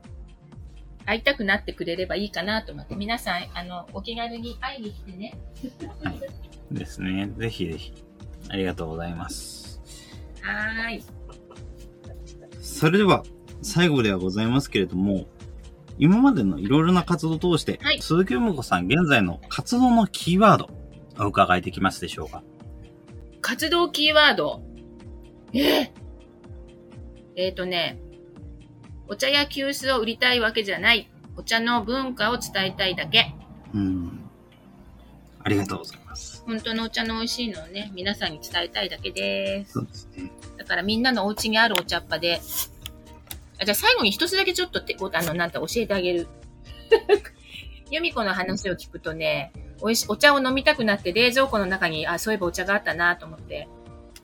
[1.10, 5.34] 会いたくなってくれればいいかなと思って、皆さん、あの、お気軽に会いに来てね。
[6.72, 7.32] ですね。
[7.36, 7.94] ぜひぜひ。
[8.50, 9.82] ありがとうございます。
[10.42, 11.04] はーい。
[12.62, 13.24] それでは、
[13.64, 15.26] 最後ではございますけれども、
[15.98, 20.70] 今までのいろいろな活動を通して、はい鈴木も子さん現在の活動のキーワード、
[21.20, 22.44] お伺いできますでしょうか？
[23.42, 24.62] 活動キーワード？
[25.54, 25.90] えー、
[27.36, 28.00] えーとね、
[29.10, 31.10] お茶や急須を売りたいわけじゃない。
[31.36, 33.34] お茶の文化を伝えたいだけ。
[33.74, 34.30] うん。
[35.42, 36.44] ありがとうございます。
[36.46, 39.74] 本当のお茶の美味しいのをね、皆さんに伝えたいだけです。
[39.74, 40.32] そうですね。
[40.58, 42.40] だからみんなのお家にあるお茶っ葉で、
[43.60, 46.28] あじゃあ最後に一つだけちょっとて、あの、なんて教えてあげる。
[47.90, 49.52] 由美子の話を聞くとね、
[49.82, 53.68] おいし、お茶を飲みたくなって冷蔵庫の中に、あ、そういえばお茶があったなと思って、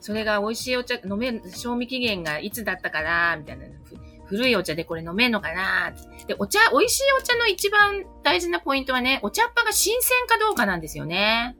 [0.00, 3.66] それが美味しいお茶、飲める、賞味期限がいつだったかなみたいな。
[4.26, 5.92] 古いお茶でこれ飲めんのかな？
[6.26, 11.56] で、お茶、美味しいお茶の一番大事なポイントはね、お茶っ葉が新鮮かどうかなんですよね。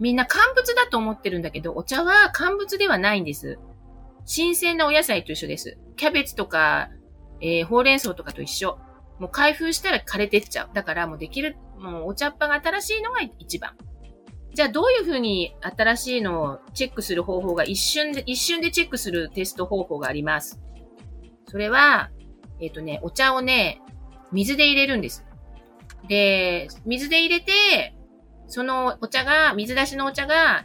[0.00, 3.58] みんな乾物だと思ってるんだけど、お茶は乾物ではないんです。
[4.24, 5.78] 新鮮なお野菜と一緒です。
[5.96, 6.90] キャベツとか、
[7.40, 8.78] えーほうれん草とかと一緒。
[9.18, 10.70] もう開封したら枯れてっちゃう。
[10.74, 13.76] だからもうできる、もうお茶っ葉が新しいのが一番。
[14.54, 20.60] じゃあどういうふうに新しいのをチェックする方法が一瞬で、一瞬でチェックするテスト方法があります。
[21.52, 22.08] それは、
[22.62, 23.82] えっ、とね、お茶をね、
[24.32, 25.22] 水で入れるんです。
[26.08, 27.94] で、水で入れて、
[28.48, 30.64] そのお茶が、水出しのお茶が、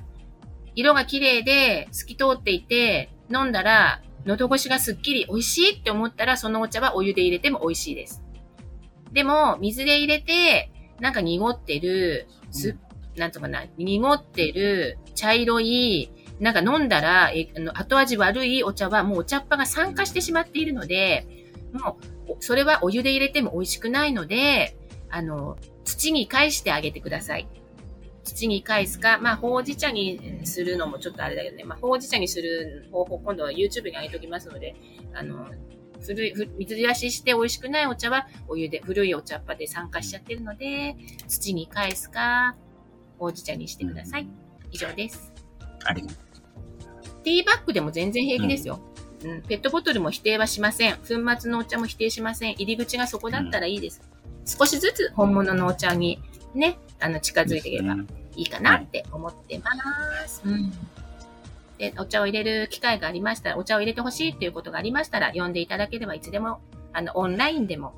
[0.75, 8.23] 色が綺麗で透き通っていて、飲んだら、喉越しがすっきり美味しいって思ったら、そのお茶はお湯で入れても美味しいです。
[9.11, 10.71] でも、水で入れて、
[11.01, 12.77] なんか濁ってる、す、
[13.17, 16.09] なんとかな、濁ってる、茶色い、
[16.39, 21.25] なんか飲んだら、えあの後味悪いお茶はもうお茶っ葉が酸化してしまっているので、
[21.73, 24.77] もう、おそれはお湯で入れても美味しくないので、
[25.09, 27.47] あの、土に返してあげてください。
[28.23, 34.75] 土に返すか、まあ、ほうじ茶にするのもちょっとあれだけどね、まあ、ほうじ茶にする方法、今度は YouTube に上げておきますので、
[35.13, 35.47] あの、
[36.05, 40.95] 古い、ふ水出しして美味しくないお茶は、お湯で、古いお茶っ葉で酸化しちゃってるので、
[41.27, 42.55] 土に返すか、
[43.17, 44.27] ほうじ茶にしてください。
[44.71, 45.31] 以上です。
[45.85, 46.26] ありがとう。
[47.27, 48.79] ティーバッグでも全然平気ですよ。
[49.25, 50.95] うん、ペットボトルも否定はしません。
[50.95, 51.07] 粉
[51.37, 52.53] 末のお茶も否定しません。
[52.53, 54.01] 入り口がそこだったらいいです。
[54.45, 56.21] 少しずつ本物のお茶に
[56.53, 57.95] ね、あの、近づいていければ
[58.37, 59.71] いいかなって思ってま
[60.25, 60.41] す。
[60.45, 60.71] うん。
[61.77, 66.61] で、お茶を入れる機会がありましたら、お茶を入れてほしいっていうことがありましたら、呼んでいただければいつでも、
[66.93, 67.93] あの、オンラインでも、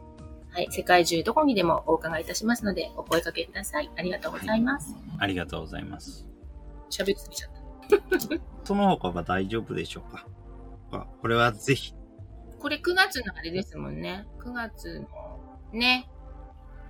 [0.50, 3.92] はい、世界中どこにでもお伺いいたしますので、お声かけください。
[3.96, 4.96] ありがとうございます。
[5.20, 6.26] ありがとうございます。
[6.90, 7.59] 喋りすぎちゃった。
[8.64, 10.28] その他は大丈夫でしょうか？
[10.92, 11.94] あこれはぜひ。
[12.60, 14.28] これ9月のあれですもんね。
[14.40, 15.08] 9月の、
[15.74, 16.10] ね。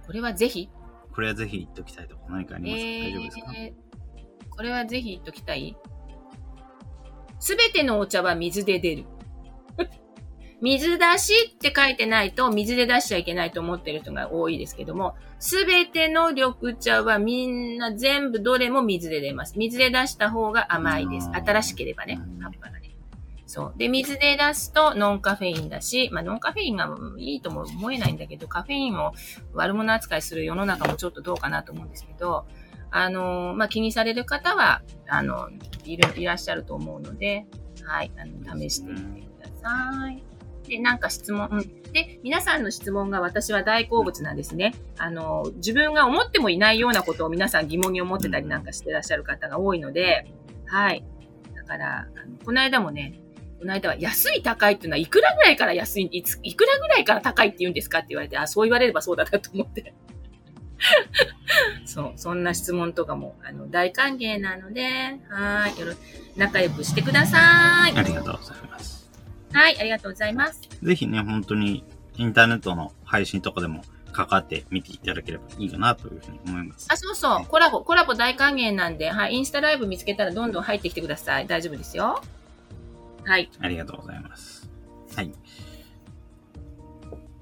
[0.06, 0.70] これはぜひ
[1.14, 4.56] これはぜひ言っときたいとか何かありますか、えー大丈夫ですか？
[4.58, 5.78] これはぜひ言っときたい
[7.40, 9.06] すべてのお茶は水で出る。
[10.62, 19.58] 水出しって書いてないと水で出しちゃいけないと思ってる人が多いですけども、すべての緑茶はみんな全部どれも水で出ます。
[19.58, 21.28] 水で出した方が甘いです。
[21.28, 22.96] うん新しければねうん、葉っぱがね。
[23.46, 23.74] そう。
[23.78, 29.14] で、水で出すとノンカフェインだし、まあノンカフェインがいいとも思えないんだけど、カフェインを
[29.54, 32.46] 悪者扱いする世の中もちょっとどうかなと思うんですけど、
[32.92, 35.50] あの、まあ、気にされる方は、あの、
[35.86, 37.46] いる、いらっしゃると思うので、
[37.84, 40.29] はい、あの、試してみてください。
[40.70, 41.50] で、なんか質問、
[41.92, 44.76] で、皆さんの質問が私は大好物なんですね。
[44.98, 50.32] あの、自分が思ってもいないようなことを皆さん疑問に思ってたりなんかしてらっしゃる方が多いので、
[50.68, 51.04] はい。
[51.56, 53.20] だから、のこの間もね、
[53.60, 59.94] この間は安い高いっていうのはいくらぐらいから安い、いついくらぐらいから高いって言うんですかって言われて、あ、そう言われればそうだなと思って。
[61.86, 64.84] そう、そんな質問とかも、あの、大歓迎なので、
[65.30, 65.94] はい、よろ、
[66.38, 67.98] 仲良くしてください。
[67.98, 68.99] ありがとうございます。
[69.52, 70.62] はい、ありがとうございます。
[70.82, 71.84] ぜひね、本当に
[72.18, 73.82] インターネットの配信とかでも
[74.12, 76.88] かかって見ていただければいいかなというふうに思います。
[76.90, 81.48] あ、そうそう、コラボ、コラボ大歓迎なんで、はい、インスタライブ見つけたらどんどん入ってきてください。
[81.48, 82.22] 大丈夫ですよ。
[83.24, 83.50] はい。
[83.60, 84.70] ありがとうございます。
[85.16, 85.32] はい。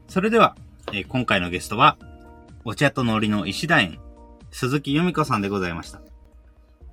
[0.08, 0.56] それでは、
[0.94, 1.98] えー今回のゲストは、
[2.64, 4.00] お茶と海苔の石田園、
[4.52, 6.02] 鈴木由美子さんでございました。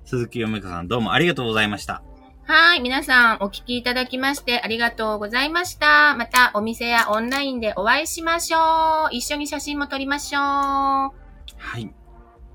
[0.05, 2.03] 鈴木由美子さんどうもありがとうございました。
[2.47, 6.15] はい、皆さんお聞きいただきましてありがとうございました。
[6.15, 9.15] またお店やオンラインでお会いしましょう。
[9.15, 10.41] 一緒に写真も撮りましょう。
[10.41, 11.11] は
[11.57, 11.91] はい。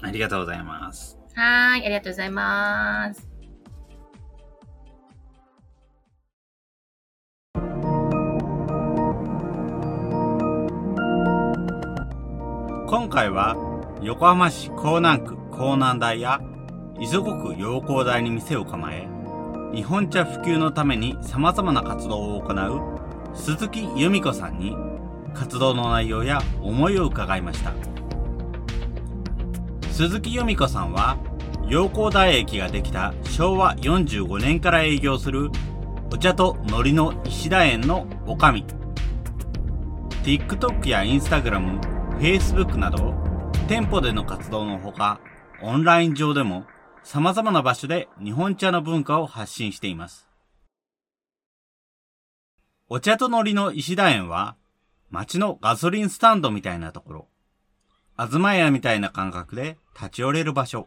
[0.00, 1.18] ありがとうございます。
[1.34, 1.40] ー
[1.80, 3.28] い、ありがとうございます。
[12.86, 13.56] 今回は、
[14.02, 16.40] 横浜市港南区港南台や、
[17.00, 19.09] 磯子区陽光台に店を構え、
[19.72, 24.76] 日本茶普及のために様々な活動を行う、鈴木由美子さんに、
[25.32, 27.72] 活動の内容や思いを伺いました。
[29.92, 31.18] 鈴木由美子さんは、
[31.68, 35.50] 陽光台駅ができた昭和45年から営業する、
[36.12, 38.66] お茶と海苔の石田園のおかみ。
[40.24, 41.78] TikTok や Instagram、
[42.18, 43.14] Facebook など、
[43.68, 45.20] 店舗での活動のほか、
[45.62, 46.64] オンライン上でも
[47.12, 50.28] 様々な場所で日本茶の文化を発信しています。
[52.88, 54.54] お茶と海苔の石田園は、
[55.10, 57.28] 街のガソリンスタンドみたいなところ、
[58.16, 60.86] 東屋みたいな感覚で立ち寄れる場所。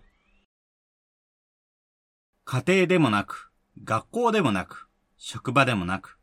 [2.45, 3.51] 家庭でもなく、
[3.83, 6.19] 学校でもなく、職場でもなく、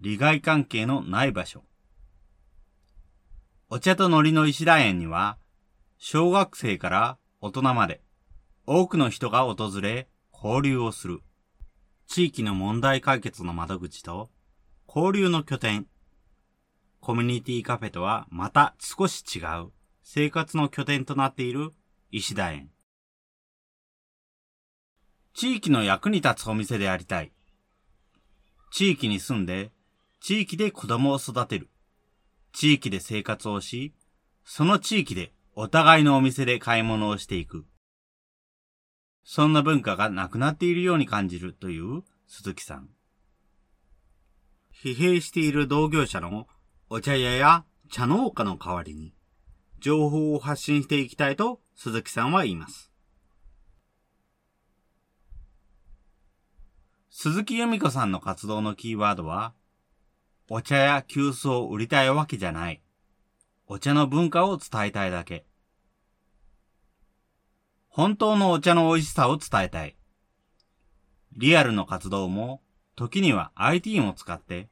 [0.00, 1.64] 利害関係のない場所。
[3.70, 5.36] お茶と海苔の石田園には、
[5.98, 8.02] 小学生から大人まで、
[8.64, 11.20] 多くの人が訪れ、交流をする。
[12.06, 14.30] 地域の問題解決の窓口と、
[14.86, 15.88] 交流の拠点。
[17.00, 19.72] コミュニティカフェとはまた少し違う、
[20.04, 21.72] 生活の拠点となっている
[22.12, 22.70] 石田園。
[25.34, 27.32] 地域の役に立つお店でありたい。
[28.70, 29.72] 地域に住んで、
[30.20, 31.68] 地域で子供を育てる。
[32.52, 33.92] 地域で生活をし、
[34.44, 37.64] その地域でお互いのお店で買い物をしていく。
[39.24, 42.88] そんな文化がなくなっているように感じるという鈴木さん。
[44.74, 46.48] 疲弊している同業者の
[46.90, 49.14] お茶屋や茶農家の代わりに、
[49.78, 52.90] 情報を発信していきたいと鈴木さんは言います。
[57.10, 59.54] 鈴木由美子さんの活動のキーワードは、
[60.48, 62.82] お茶や急須を売りたいわけじゃない。
[63.66, 65.44] お茶の文化を伝えたいだけ。
[67.94, 69.94] 本当のお茶の美味しさを伝えたい。
[71.36, 72.62] リアルの活動も、
[72.96, 74.70] 時には IT も使って、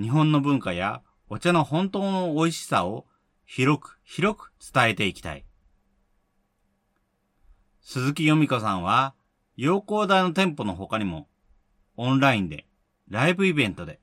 [0.00, 3.06] 日本の文化やお茶の本当の美味しさを
[3.44, 5.44] 広く広く伝えていきたい。
[7.82, 9.14] 鈴木由美子さんは、
[9.56, 11.26] 陽光台の店舗の他にも、
[11.96, 12.68] オンラインで、
[13.08, 13.98] ライブイベントで、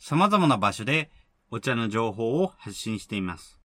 [0.00, 1.12] 様々な場所で
[1.52, 3.57] お茶の情報を発信しています。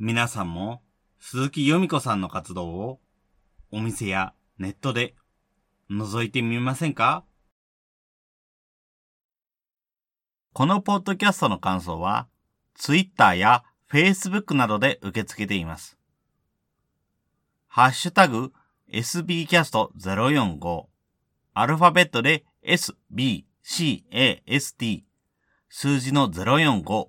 [0.00, 0.80] 皆さんも
[1.18, 3.00] 鈴木由美子さんの活動を
[3.72, 5.16] お店やネットで
[5.90, 7.24] 覗いてみませんか？
[10.52, 12.28] このポッドキャストの感想は
[12.76, 15.98] Twitter や Facebook などで受け付けています。
[17.66, 18.52] ハッシュタグ
[18.92, 20.86] sbcast045
[21.54, 23.42] アルファベットで sbcast
[25.68, 27.08] 数字の045